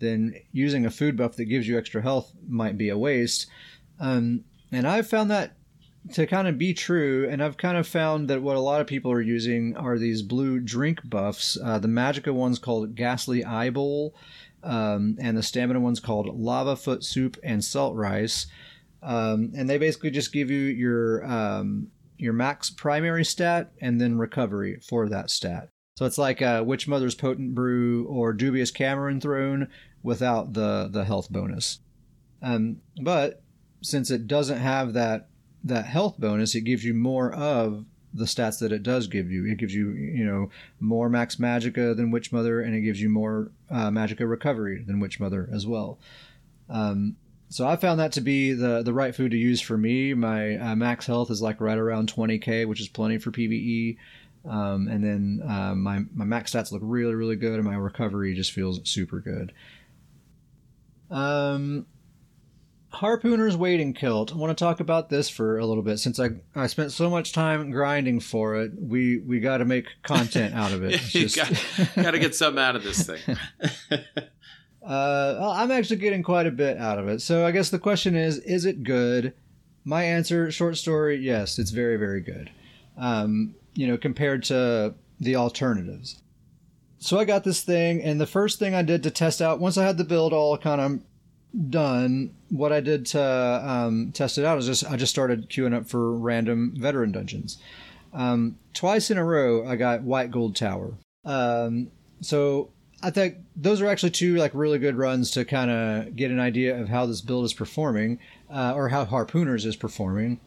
[0.00, 3.48] then using a food buff that gives you extra health might be a waste.
[3.98, 5.56] Um, and i've found that
[6.12, 8.86] to kind of be true and i've kind of found that what a lot of
[8.86, 13.70] people are using are these blue drink buffs uh, the magicka one's called ghastly eye
[13.70, 14.14] bowl
[14.62, 18.46] um, and the stamina one's called lava foot soup and salt rice
[19.02, 24.18] um, and they basically just give you your um, your max primary stat and then
[24.18, 25.70] recovery for that stat.
[25.96, 29.68] So it's like uh, Witch Mother's Potent Brew or Dubious Camoran Throne
[30.02, 31.80] without the the health bonus.
[32.42, 33.42] Um, but
[33.82, 35.28] since it doesn't have that
[35.64, 37.84] that health bonus, it gives you more of
[38.18, 39.46] the stats that it does give you.
[39.46, 40.50] It gives you you know
[40.80, 45.00] more max Magicka than Witch Mother, and it gives you more uh, Magicka recovery than
[45.00, 45.98] Witch Mother as well.
[46.68, 47.16] Um,
[47.50, 50.14] so I found that to be the the right food to use for me.
[50.14, 53.96] My uh, max health is like right around 20k, which is plenty for PVE.
[54.48, 58.34] Um, and then uh, my my max stats look really really good, and my recovery
[58.34, 59.52] just feels super good.
[61.10, 61.86] Um,
[62.98, 64.32] Harpooner's Wading Kilt.
[64.32, 67.08] I want to talk about this for a little bit since I I spent so
[67.08, 68.72] much time grinding for it.
[68.76, 71.00] We we got to make content out of it.
[71.14, 73.20] You just- got, got to get something out of this thing.
[74.80, 77.20] Uh, I'm actually getting quite a bit out of it.
[77.20, 79.34] So I guess the question is, is it good?
[79.84, 82.50] My answer, short story, yes, it's very, very good.
[82.96, 86.22] Um, you know, compared to the alternatives.
[87.00, 89.76] So I got this thing, and the first thing I did to test out, once
[89.76, 91.00] I had the build all kind of
[91.70, 95.74] done, what I did to um, test it out is just I just started queuing
[95.74, 97.58] up for random veteran dungeons.
[98.12, 100.94] Um, twice in a row, I got White Gold Tower.
[101.24, 101.90] Um,
[102.20, 102.70] so
[103.02, 106.40] I think those are actually two like really good runs to kind of get an
[106.40, 108.18] idea of how this build is performing,
[108.50, 110.40] uh, or how Harpooners is performing.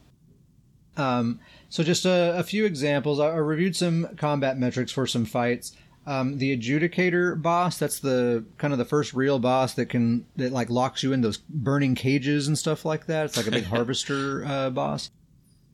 [0.98, 1.40] Um,
[1.70, 3.20] so just a, a few examples.
[3.20, 5.76] I, I reviewed some combat metrics for some fights.
[6.08, 10.52] Um, the adjudicator boss, that's the kind of the first real boss that can that
[10.52, 13.26] like locks you in those burning cages and stuff like that.
[13.26, 15.12] It's like a big harvester uh, boss.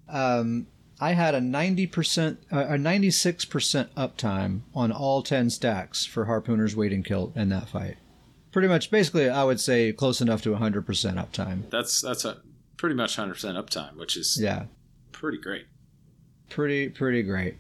[0.10, 0.68] Um,
[1.00, 7.04] I had a 90%, uh, a 96% uptime on all 10 stacks for Harpooner's Wading
[7.04, 7.98] Kilt in that fight.
[8.52, 11.70] Pretty much, basically, I would say close enough to 100% uptime.
[11.70, 12.38] That's that's a
[12.78, 14.66] pretty much 100% uptime, which is Yeah,
[15.12, 15.68] pretty great.
[16.50, 17.58] pretty, pretty great.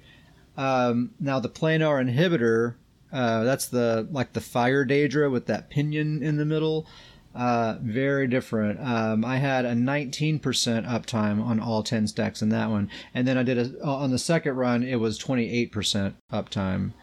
[0.57, 2.75] Um, now, the planar inhibitor,
[3.13, 6.87] uh, that's the like the fire Daedra with that pinion in the middle.
[7.35, 8.79] Uh, very different.
[8.81, 13.37] Um, I had a 19% uptime on all 10 stacks in that one, and then
[13.37, 14.81] I did a on the second run.
[14.81, 16.93] It was 28% uptime.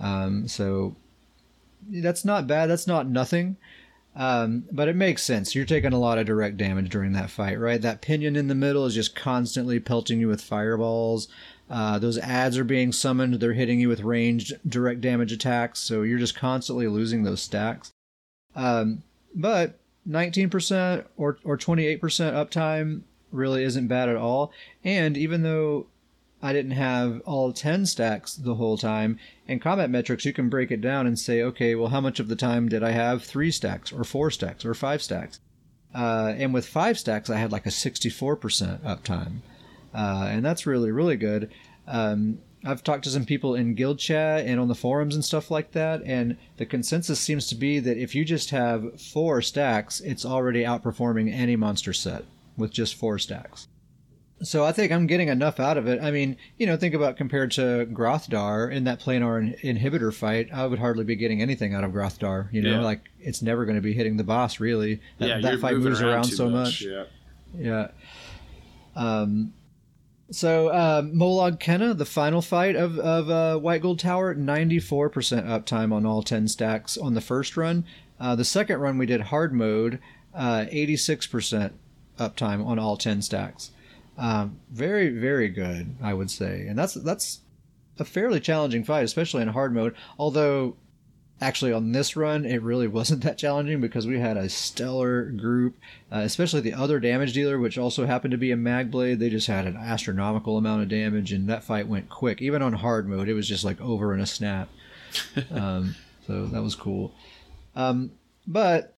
[0.00, 0.96] Um, so
[1.90, 2.70] that's not bad.
[2.70, 3.58] That's not nothing.
[4.14, 5.54] Um, but it makes sense.
[5.54, 7.80] You're taking a lot of direct damage during that fight, right?
[7.80, 11.28] That pinion in the middle is just constantly pelting you with fireballs.
[11.72, 13.40] Uh, those ads are being summoned.
[13.40, 15.78] They're hitting you with ranged direct damage attacks.
[15.78, 17.90] So you're just constantly losing those stacks.
[18.54, 19.04] Um,
[19.34, 23.00] but 19% or, or 28% uptime
[23.30, 24.52] really isn't bad at all.
[24.84, 25.86] And even though
[26.42, 29.18] I didn't have all 10 stacks the whole time,
[29.48, 32.28] in combat metrics, you can break it down and say, okay, well, how much of
[32.28, 35.40] the time did I have three stacks or four stacks or five stacks?
[35.94, 39.38] Uh, and with five stacks, I had like a 64% uptime.
[39.94, 41.50] Uh, and that's really, really good.
[41.86, 45.50] Um, I've talked to some people in guild chat and on the forums and stuff
[45.50, 50.00] like that, and the consensus seems to be that if you just have four stacks,
[50.00, 52.24] it's already outperforming any monster set
[52.56, 53.66] with just four stacks.
[54.42, 56.00] So I think I'm getting enough out of it.
[56.02, 60.48] I mean, you know, think about compared to Grothdar in that planar in- inhibitor fight,
[60.52, 62.52] I would hardly be getting anything out of Grothdar.
[62.52, 62.80] You know, Yeah.
[62.80, 65.00] like it's never going to be hitting the boss really.
[65.18, 66.82] That, yeah, that fight moves around, too so much.
[66.82, 67.04] Yeah.
[67.56, 67.88] Yeah.
[68.96, 69.52] Um,
[70.32, 75.08] so uh, Molag Kenna, the final fight of of uh, White Gold Tower, ninety four
[75.08, 77.84] percent uptime on all ten stacks on the first run.
[78.18, 79.98] Uh, the second run we did hard mode.
[80.34, 81.72] uh, 86%
[82.18, 83.70] uptime on all 10 stacks.
[84.16, 86.66] Um, very, very good, I would say.
[86.66, 87.40] And that's that's
[87.98, 89.94] a fairly challenging fight, especially in hard mode.
[90.18, 90.76] Although,
[91.42, 95.76] actually, on this run, it really wasn't that challenging because we had a stellar group,
[96.10, 99.18] uh, especially the other damage dealer, which also happened to be a mag blade.
[99.18, 102.40] They just had an astronomical amount of damage, and that fight went quick.
[102.40, 104.68] Even on hard mode, it was just like over in a snap.
[105.50, 105.94] um,
[106.26, 107.12] so that was cool.
[107.74, 108.12] Um,
[108.46, 108.94] but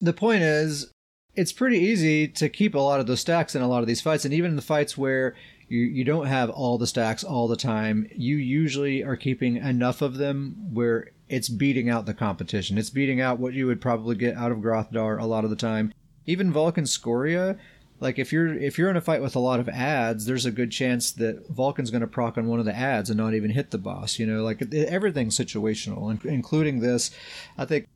[0.00, 0.90] the point is,
[1.34, 4.00] it's pretty easy to keep a lot of those stacks in a lot of these
[4.00, 5.34] fights, and even in the fights where
[5.68, 10.02] you, you don't have all the stacks all the time, you usually are keeping enough
[10.02, 12.76] of them where it's beating out the competition.
[12.76, 15.56] It's beating out what you would probably get out of Grothdar a lot of the
[15.56, 15.90] time.
[16.26, 17.56] Even Vulcan Scoria,
[18.00, 20.50] like if you're if you're in a fight with a lot of ads, there's a
[20.50, 23.50] good chance that Vulcan's going to proc on one of the ads and not even
[23.50, 24.18] hit the boss.
[24.18, 27.10] You know, like everything's situational, including this.
[27.56, 27.88] I think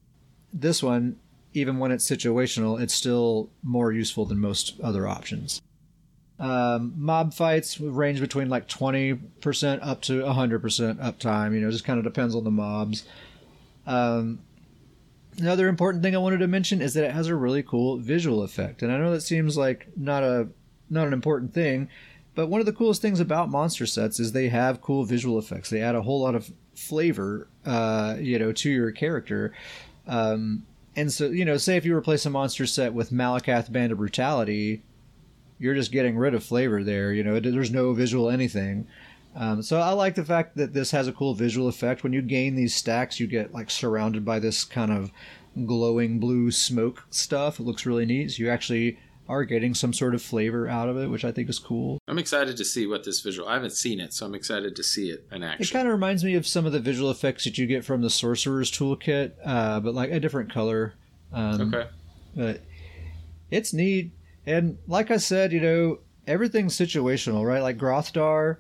[0.51, 1.17] this one
[1.53, 5.63] even when it's situational, it's still more useful than most other options.
[6.39, 10.61] Um, mob fights range between like 20% up to 100%
[10.97, 11.55] uptime.
[11.55, 13.05] You know, just kind of depends on the mobs.
[13.87, 14.41] Um,
[15.39, 18.43] another important thing I wanted to mention is that it has a really cool visual
[18.43, 18.83] effect.
[18.83, 20.49] And I know that seems like not a
[20.89, 21.89] not an important thing,
[22.35, 25.71] but one of the coolest things about monster sets is they have cool visual effects.
[25.71, 29.53] They add a whole lot of flavor, uh, you know, to your character.
[30.07, 30.65] Um,
[30.95, 33.99] and so, you know, say if you replace a monster set with Malacath Band of
[33.99, 34.83] Brutality,
[35.59, 37.13] you're just getting rid of flavor there.
[37.13, 38.87] You know, there's no visual anything.
[39.35, 42.03] Um, so I like the fact that this has a cool visual effect.
[42.03, 45.11] When you gain these stacks, you get like surrounded by this kind of
[45.67, 47.61] glowing blue smoke stuff.
[47.61, 48.33] It looks really neat.
[48.33, 48.99] So you actually
[49.29, 51.99] are getting some sort of flavor out of it, which I think is cool.
[52.09, 53.49] I'm excited to see what this visual.
[53.49, 55.63] I haven't seen it, so I'm excited to see it in action.
[55.63, 58.03] It kind of reminds me of some of the visual effects that you get from
[58.03, 60.95] the Sorcerer's Toolkit, uh, but like a different color.
[61.33, 61.89] Um, okay.
[62.37, 62.63] But
[63.51, 64.13] it's neat,
[64.47, 67.63] and like I said, you know, everything's situational, right?
[67.63, 68.57] Like Grothdar.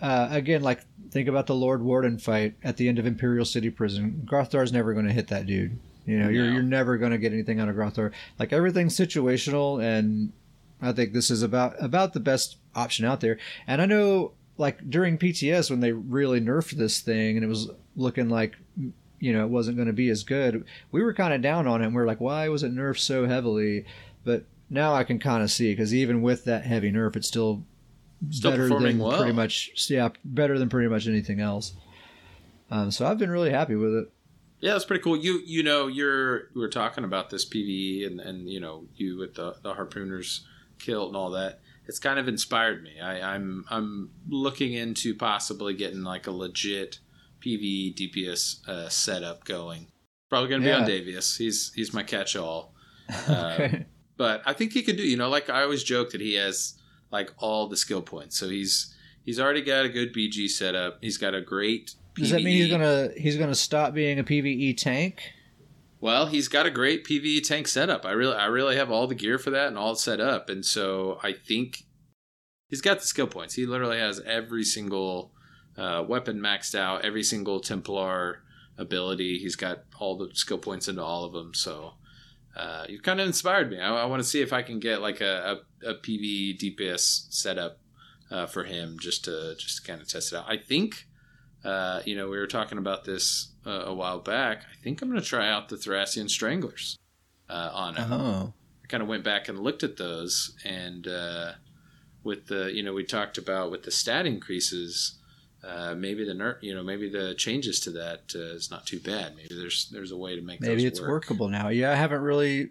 [0.00, 3.70] Uh, again, like think about the Lord Warden fight at the end of Imperial City
[3.70, 4.22] Prison.
[4.24, 5.78] Grothdar's never going to hit that dude.
[6.06, 6.30] You know, no.
[6.30, 8.12] you're you're never going to get anything out of Grothdar.
[8.38, 10.32] Like everything's situational, and
[10.80, 13.38] I think this is about about the best option out there.
[13.66, 17.70] And I know, like during PTS when they really nerfed this thing, and it was
[17.94, 18.56] looking like
[19.18, 20.64] you know it wasn't going to be as good.
[20.90, 21.86] We were kind of down on it.
[21.86, 23.84] and We are like, why was it nerfed so heavily?
[24.24, 27.64] But now I can kind of see because even with that heavy nerf, it's still,
[28.30, 29.18] still better than well.
[29.18, 31.74] pretty much yeah better than pretty much anything else.
[32.70, 34.12] Um, so I've been really happy with it.
[34.60, 35.16] Yeah, that's pretty cool.
[35.16, 39.18] You you know you're we were talking about this PVE and and you know you
[39.18, 40.40] with the the harpooners
[40.78, 41.60] kilt and all that.
[41.86, 43.00] It's kind of inspired me.
[43.00, 47.00] I, I'm I'm looking into possibly getting like a legit
[47.44, 49.88] PVE DPS uh, setup going.
[50.28, 50.76] Probably gonna be yeah.
[50.76, 51.38] on Davius.
[51.38, 52.74] He's he's my catch all.
[53.28, 53.86] okay.
[53.88, 55.02] Uh, but I think he could do.
[55.02, 56.74] You know, like I always joke that he has
[57.10, 58.38] like all the skill points.
[58.38, 58.94] So he's
[59.24, 60.98] he's already got a good BG setup.
[61.00, 64.76] He's got a great does that mean he's gonna he's gonna stop being a PVE
[64.76, 65.22] tank?
[66.02, 68.04] Well, he's got a great PVE tank setup.
[68.04, 70.66] I really I really have all the gear for that and all set up, and
[70.66, 71.84] so I think
[72.68, 73.54] he's got the skill points.
[73.54, 75.32] He literally has every single
[75.78, 78.42] uh, weapon maxed out, every single Templar
[78.76, 79.38] ability.
[79.38, 81.54] He's got all the skill points into all of them.
[81.54, 81.94] So
[82.56, 83.80] uh, you've kind of inspired me.
[83.80, 87.32] I, I want to see if I can get like a, a, a PVE DPS
[87.32, 87.78] setup
[88.30, 90.46] uh, for him just to just kind of test it out.
[90.48, 91.06] I think
[91.64, 94.62] uh, you know, we were talking about this uh, a while back.
[94.62, 96.98] I think I'm going to try out the Thrassian Stranglers
[97.48, 98.06] uh, on it.
[98.10, 98.52] Oh.
[98.82, 101.52] I kind of went back and looked at those, and uh,
[102.24, 105.18] with the, you know, we talked about with the stat increases,
[105.64, 109.00] uh, maybe the ner- you know, maybe the changes to that uh, is not too
[109.00, 109.36] bad.
[109.36, 111.10] Maybe there's there's a way to make maybe it's work.
[111.10, 111.68] workable now.
[111.68, 112.70] Yeah, I haven't really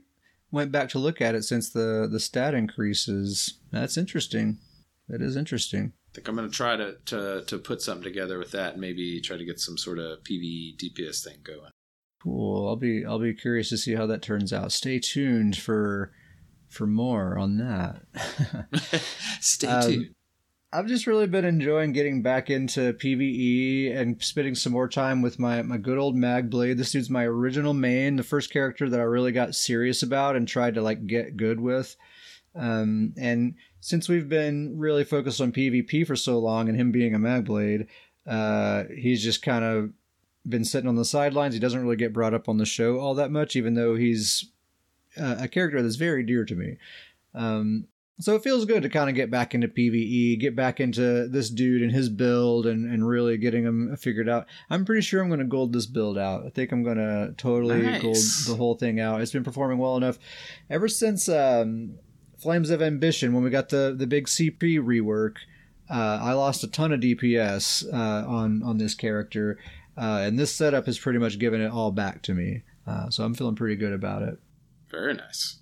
[0.52, 3.56] went back to look at it since the the stat increases.
[3.72, 4.60] That's interesting.
[5.08, 8.40] That is interesting I think I'm going to try to, to to put something together
[8.40, 11.72] with that and maybe try to get some sort of PVE DPS thing going.
[12.24, 12.68] Cool.
[12.68, 14.72] I'll be I'll be curious to see how that turns out.
[14.72, 16.12] Stay tuned for
[16.68, 18.02] for more on that.
[19.40, 20.16] Stay um, tuned.
[20.72, 25.40] I've just really been enjoying getting back into PVE and spending some more time with
[25.40, 26.78] my, my good old Mag Blade.
[26.78, 30.48] This dude's my original main, the first character that I really got serious about and
[30.48, 31.96] tried to like get good with.
[32.56, 37.16] Um, and since we've been really focused on PvP for so long and him being
[37.16, 37.88] a Magblade,
[38.28, 39.92] uh, he's just kind of
[40.48, 41.56] been sitting on the sidelines.
[41.56, 44.46] He doesn't really get brought up on the show all that much, even though he's
[45.20, 46.78] uh, a character that's very dear to me.
[47.34, 47.88] Um,
[48.20, 51.50] so it feels good to kind of get back into PVE, get back into this
[51.50, 54.46] dude and his build, and and really getting him figured out.
[54.70, 56.46] I'm pretty sure I'm going to gold this build out.
[56.46, 58.02] I think I'm going to totally Nice.
[58.02, 58.18] gold
[58.48, 59.22] the whole thing out.
[59.22, 60.20] It's been performing well enough
[60.70, 61.96] ever since um,
[62.38, 65.36] Flames of Ambition when we got the the big CP rework.
[65.90, 69.58] Uh, I lost a ton of DPS uh, on on this character,
[69.98, 72.64] uh, and this setup has pretty much given it all back to me.
[72.86, 74.38] Uh, so I'm feeling pretty good about it.
[74.92, 75.60] Very nice.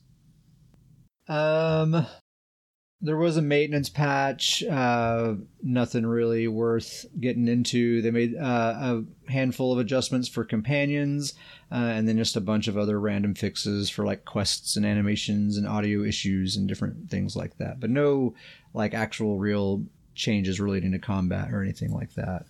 [1.30, 2.06] Um,
[3.00, 4.64] there was a maintenance patch.
[4.64, 8.02] Uh, nothing really worth getting into.
[8.02, 11.34] They made uh, a handful of adjustments for companions,
[11.72, 15.58] uh, and then just a bunch of other random fixes for like quests and animations
[15.58, 17.80] and audio issues and different things like that.
[17.80, 18.34] But no
[18.74, 19.84] like actual real
[20.16, 22.46] changes relating to combat or anything like that.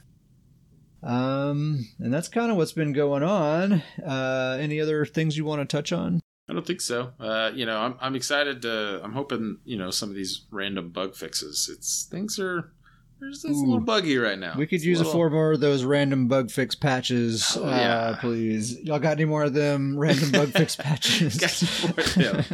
[1.04, 3.84] Um, and that's kind of what's been going on.
[4.04, 6.22] Uh, any other things you want to touch on?
[6.50, 7.12] I don't think so.
[7.20, 9.02] Uh, you know, I'm I'm excited to.
[9.04, 11.70] I'm hoping you know some of these random bug fixes.
[11.72, 12.72] It's things are.
[13.20, 14.54] There's it's a little buggy right now.
[14.56, 17.66] We could It's use a little- four more of those random bug fix patches, Oh,
[17.66, 18.18] uh, yeah.
[18.22, 18.80] please.
[18.82, 21.36] Y'all got any more of them random bug fix patches?
[21.38, 22.52] Got some more of.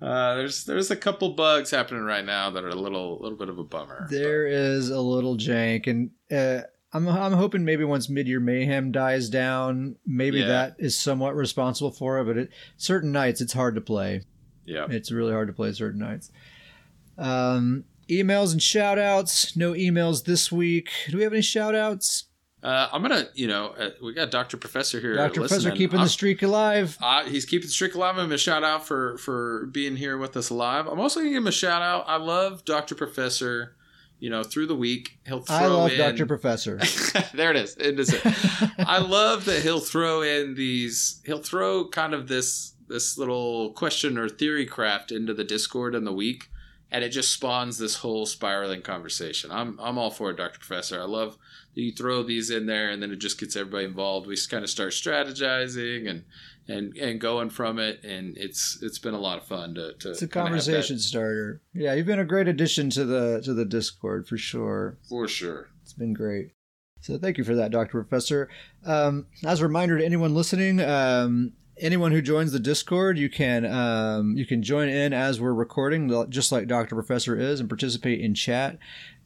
[0.00, 3.48] Uh, there's there's a couple bugs happening right now that are a little little bit
[3.48, 4.06] of a bummer.
[4.10, 6.64] there is a little jank, and uh,
[6.96, 10.46] I'm I'm hoping maybe once Midyear Mayhem dies down, maybe Yeah.
[10.48, 12.24] that is somewhat responsible for it.
[12.24, 14.22] But it, certain nights it's hard to play.
[14.64, 14.86] yeah.
[14.90, 16.30] It's really hard to play certain nights.
[17.18, 19.56] Um, emails and shout outs.
[19.56, 20.90] No emails this week.
[21.10, 22.24] Do we have any shout outs?
[22.62, 25.14] Uh, I'm gonna you know uh, we got Doctor Professor here.
[25.14, 25.40] Dr.
[25.40, 26.96] Professor keeping I'm- the streak alive.
[27.00, 28.16] Uh, he's keeping the streak alive.
[28.18, 30.86] I'm gonna shout out for for being here with us live.
[30.88, 32.04] I'm also gonna give him a shout out.
[32.08, 33.75] I love Doctor Professor.
[34.18, 35.98] You know, through the week he'll throw I love in.
[35.98, 36.26] Dr.
[36.26, 36.80] Professor.
[37.34, 37.76] there it is.
[37.76, 38.22] It is it.
[38.78, 41.20] I love that he'll throw in these.
[41.26, 46.04] He'll throw kind of this this little question or theory craft into the Discord in
[46.04, 46.48] the week,
[46.90, 49.50] and it just spawns this whole spiraling conversation.
[49.50, 51.00] I'm I'm all for it, Doctor Professor.
[51.00, 51.36] I love
[51.74, 54.26] that you throw these in there, and then it just gets everybody involved.
[54.26, 56.24] We just kind of start strategizing and
[56.68, 59.92] and and going from it, and it's it's been a lot of fun to.
[59.94, 61.60] to It's a kinda have that conversation starter.
[61.72, 64.98] Yeah, you've been a great addition to the to the Discord for sure.
[65.08, 65.68] for sure.
[65.82, 66.50] It's been great.
[67.00, 68.48] So thank you for that, Doctor Professor.
[68.84, 73.64] Um, as a reminder to anyone listening, um, anyone who joins the Discord, you can
[73.64, 78.20] um, you can join in as we're recording, just like Doctor Professor is, and participate
[78.20, 78.78] in chat.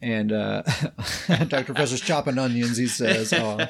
[0.03, 0.63] And uh,
[1.29, 2.77] Doctor Professor's chopping onions.
[2.77, 3.67] He says, "Oh."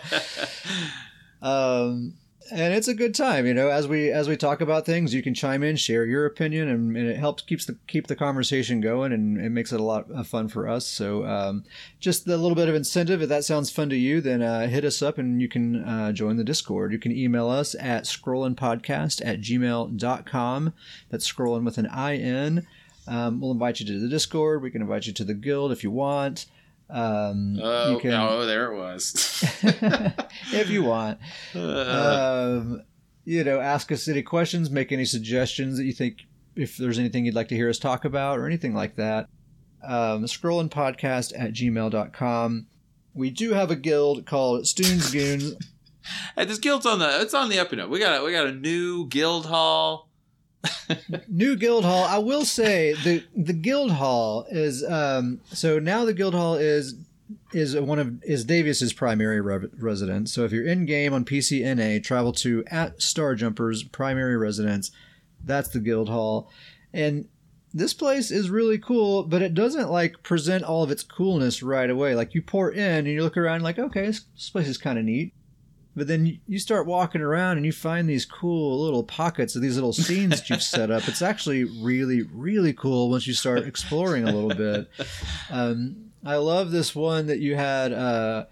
[1.43, 2.15] um,
[2.51, 3.69] and it's a good time, you know.
[3.69, 6.97] As we as we talk about things, you can chime in, share your opinion, and,
[6.97, 10.11] and it helps keeps the keep the conversation going, and it makes it a lot
[10.11, 10.87] of fun for us.
[10.87, 11.65] So, um,
[11.99, 13.23] just a little bit of incentive.
[13.23, 16.13] If that sounds fun to you, then uh, hit us up, and you can uh,
[16.13, 16.93] join the Discord.
[16.93, 20.73] You can email us at scrollinpodcast at gmail.com.
[21.11, 22.67] That's scrolling with an I N.
[23.07, 24.63] Um, we'll invite you to the Discord.
[24.63, 26.47] We can invite you to the guild if you want.
[26.91, 29.45] Um, Oh, you can, oh, there it was.
[30.53, 31.19] if you want.
[31.55, 32.83] Uh, um,
[33.25, 36.19] you know, ask us any questions, make any suggestions that you think,
[36.57, 39.29] if there's anything you'd like to hear us talk about or anything like that.
[39.87, 42.67] Um, scrollingpodcast at gmail.com.
[43.15, 45.55] We do have a guild called Stoons Goons.
[46.35, 47.91] Hey, this guild's on the it's on the up and up.
[47.91, 50.09] We got a, we got a new guild hall.
[51.29, 52.05] New guild hall.
[52.05, 56.97] I will say the the guild hall is um so now the guild hall is
[57.53, 60.33] is one of is Davius's primary re- residence.
[60.33, 64.91] So if you're in game on PCNA, travel to at Starjumper's primary residence.
[65.43, 66.51] That's the guild hall,
[66.93, 67.27] and
[67.73, 71.89] this place is really cool, but it doesn't like present all of its coolness right
[71.89, 72.15] away.
[72.15, 75.05] Like you pour in and you look around, like okay, this place is kind of
[75.05, 75.33] neat.
[75.97, 79.75] But then you- start walking around and you find these cool little pockets of these
[79.75, 81.09] little scenes that you've set up.
[81.09, 84.89] It's actually really, really cool once you start exploring a little bit.
[85.51, 87.93] Um, I love this one that you had.
[87.93, 88.45] Uh,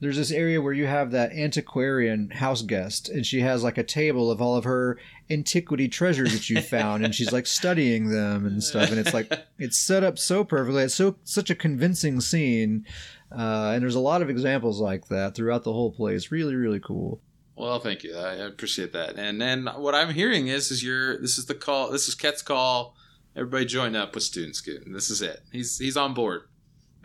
[0.00, 3.84] there's this area where you have that antiquarian house guest, and she has like a
[3.84, 8.46] table of all of her antiquity treasures that you found, and she's like studying them
[8.46, 8.90] and stuff.
[8.90, 10.82] And it's like it's set up so perfectly.
[10.84, 12.86] It's so such a convincing scene,
[13.32, 16.30] uh, and there's a lot of examples like that throughout the whole place.
[16.30, 17.20] Really, really cool.
[17.56, 18.16] Well, thank you.
[18.16, 19.18] I appreciate that.
[19.18, 21.90] And then what I'm hearing is is your this is the call.
[21.90, 22.96] This is Ket's call.
[23.36, 24.92] Everybody join up with Stoons Goons.
[24.92, 25.40] This is it.
[25.52, 26.42] He's he's on board.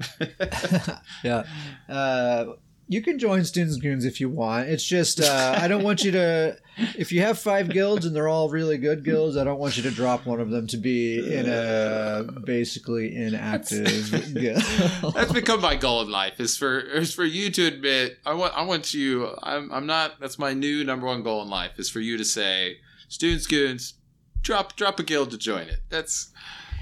[1.23, 1.43] yeah.
[1.87, 2.45] Uh,
[2.87, 4.69] you can join Stoons Goons if you want.
[4.69, 6.57] It's just uh, I don't want you to.
[6.97, 9.83] If you have five guilds and they're all really good guilds, I don't want you
[9.83, 15.15] to drop one of them to be in a basically inactive guild.
[15.15, 16.41] That's become my goal in life.
[16.41, 18.17] Is for is for you to admit.
[18.25, 19.29] I want I want you.
[19.41, 20.19] I'm I'm not.
[20.19, 21.79] That's my new number one goal in life.
[21.79, 23.93] Is for you to say, Stoons Goons
[24.41, 25.79] drop drop a guild to join it.
[25.89, 26.31] That's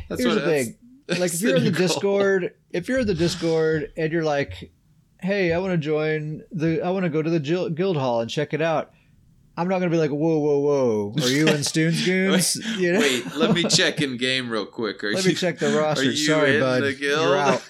[0.10, 1.20] that's Here's what the that's, thing.
[1.20, 4.72] like if you're in the Discord, if you're in the Discord and you're like,
[5.24, 8.30] "Hey, I want to join the, I want to go to the guild hall and
[8.30, 8.92] check it out."
[9.56, 11.14] I'm not gonna be like, "Whoa, whoa, whoa!
[11.22, 13.00] Are you in Stoons Goons?" You know?
[13.00, 15.04] Wait, let me check in game real quick.
[15.04, 16.04] Are let you, me check the roster.
[16.04, 17.64] Are you Sorry, bud, you're out.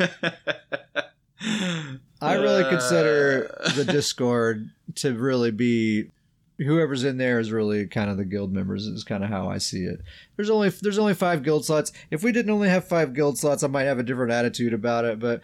[2.21, 3.71] I really consider uh.
[3.71, 6.09] the Discord to really be
[6.57, 9.57] whoever's in there is really kind of the guild members is kind of how I
[9.57, 10.01] see it.
[10.35, 11.91] There's only there's only five guild slots.
[12.11, 15.05] If we didn't only have five guild slots, I might have a different attitude about
[15.05, 15.19] it.
[15.19, 15.41] But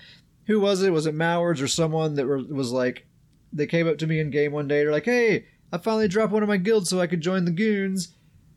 [0.49, 0.91] who was it?
[0.91, 3.05] Was it Mowards or someone that were, was like
[3.53, 4.79] they came up to me in game one day.
[4.79, 7.51] They're like, "Hey, I finally dropped one of my guilds so I could join the
[7.51, 8.15] goons,"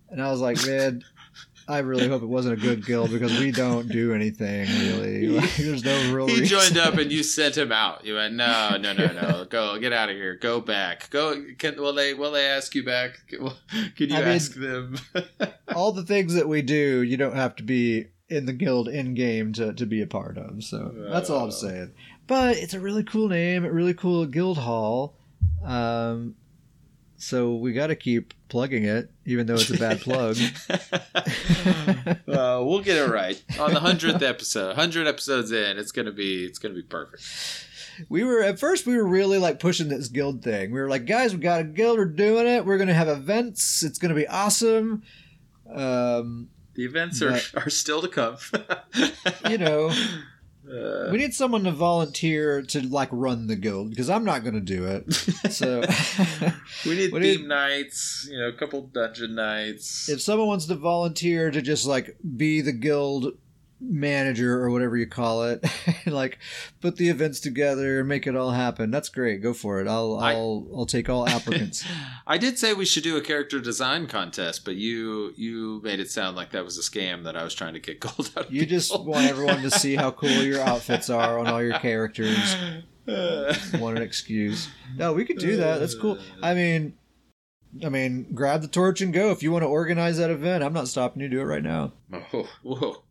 [0.08, 1.04] and I was like, "Man."
[1.68, 5.28] I really hope it wasn't a good guild because we don't do anything really.
[5.32, 6.26] Like, there's no real.
[6.26, 6.58] He reason.
[6.58, 8.04] joined up and you sent him out.
[8.04, 9.44] You went, no, no, no, no.
[9.44, 10.34] Go, get out of here.
[10.36, 11.08] Go back.
[11.10, 11.42] Go.
[11.58, 13.20] Can will they will they ask you back?
[13.30, 15.28] Can you I ask mean, them?
[15.74, 19.14] all the things that we do, you don't have to be in the guild in
[19.14, 20.64] game to, to be a part of.
[20.64, 21.50] So that's all I'm oh.
[21.50, 21.92] saying.
[22.26, 25.14] But it's a really cool name, a really cool guild hall.
[25.64, 26.34] Um,
[27.22, 30.36] so we got to keep plugging it, even though it's a bad plug.
[32.26, 34.74] uh, we'll get it right on the hundredth episode.
[34.74, 37.22] Hundred episodes in, it's gonna be it's gonna be perfect.
[38.08, 40.72] We were at first we were really like pushing this guild thing.
[40.72, 42.66] We were like, guys, we got a guild, we're doing it.
[42.66, 43.84] We're gonna have events.
[43.84, 45.04] It's gonna be awesome.
[45.72, 48.36] Um, the events are, are still to come.
[49.50, 49.90] you know,
[50.70, 54.54] uh, we need someone to volunteer to like run the guild because I'm not going
[54.54, 55.12] to do it.
[55.52, 55.80] So
[56.86, 60.08] we need we theme need, nights, you know, a couple dungeon nights.
[60.08, 63.36] If someone wants to volunteer to just like be the guild
[63.84, 65.64] manager or whatever you call it
[66.06, 66.38] like
[66.80, 70.18] put the events together and make it all happen that's great go for it i'll
[70.18, 71.84] i'll I, will take all applicants
[72.26, 76.10] i did say we should do a character design contest but you you made it
[76.10, 78.52] sound like that was a scam that i was trying to get gold out of
[78.52, 78.76] you people.
[78.76, 82.56] just want everyone to see how cool your outfits are on all your characters
[83.74, 86.94] want an excuse no we could do that that's cool i mean
[87.82, 89.30] I mean, grab the torch and go.
[89.30, 91.28] If you want to organize that event, I'm not stopping you.
[91.30, 91.92] Do it right now.
[92.34, 93.02] Oh, whoa.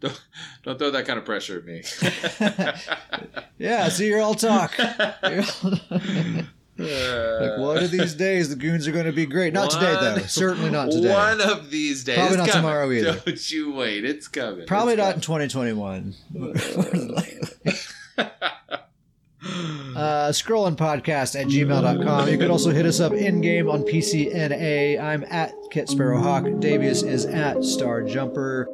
[0.00, 0.20] Don't,
[0.62, 1.82] don't throw that kind of pressure at me.
[3.58, 4.78] yeah, see, you're all talk.
[6.78, 9.52] like one of these days, the goons are going to be great.
[9.52, 10.18] Not one, today, though.
[10.26, 11.12] Certainly not today.
[11.12, 12.16] One of these days.
[12.16, 12.62] Probably not coming.
[12.62, 13.18] tomorrow either.
[13.18, 14.04] Don't you wait.
[14.04, 14.64] It's coming.
[14.66, 15.42] Probably it's not coming.
[15.42, 16.14] in 2021.
[19.96, 22.28] uh, scrollingpodcast at gmail.com.
[22.28, 25.00] You could also hit us up in game on PCNA.
[25.00, 26.62] I'm at Kit Sparrowhawk.
[26.62, 28.68] Davius is at Star Jumper.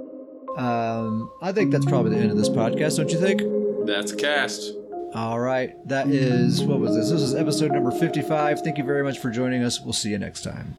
[0.56, 3.42] Um, I think that's probably the end of this podcast, don't you think?
[3.86, 4.72] That's a cast.
[5.14, 5.72] All right.
[5.88, 7.10] That is, what was this?
[7.10, 8.60] This is episode number 55.
[8.60, 9.80] Thank you very much for joining us.
[9.80, 10.78] We'll see you next time.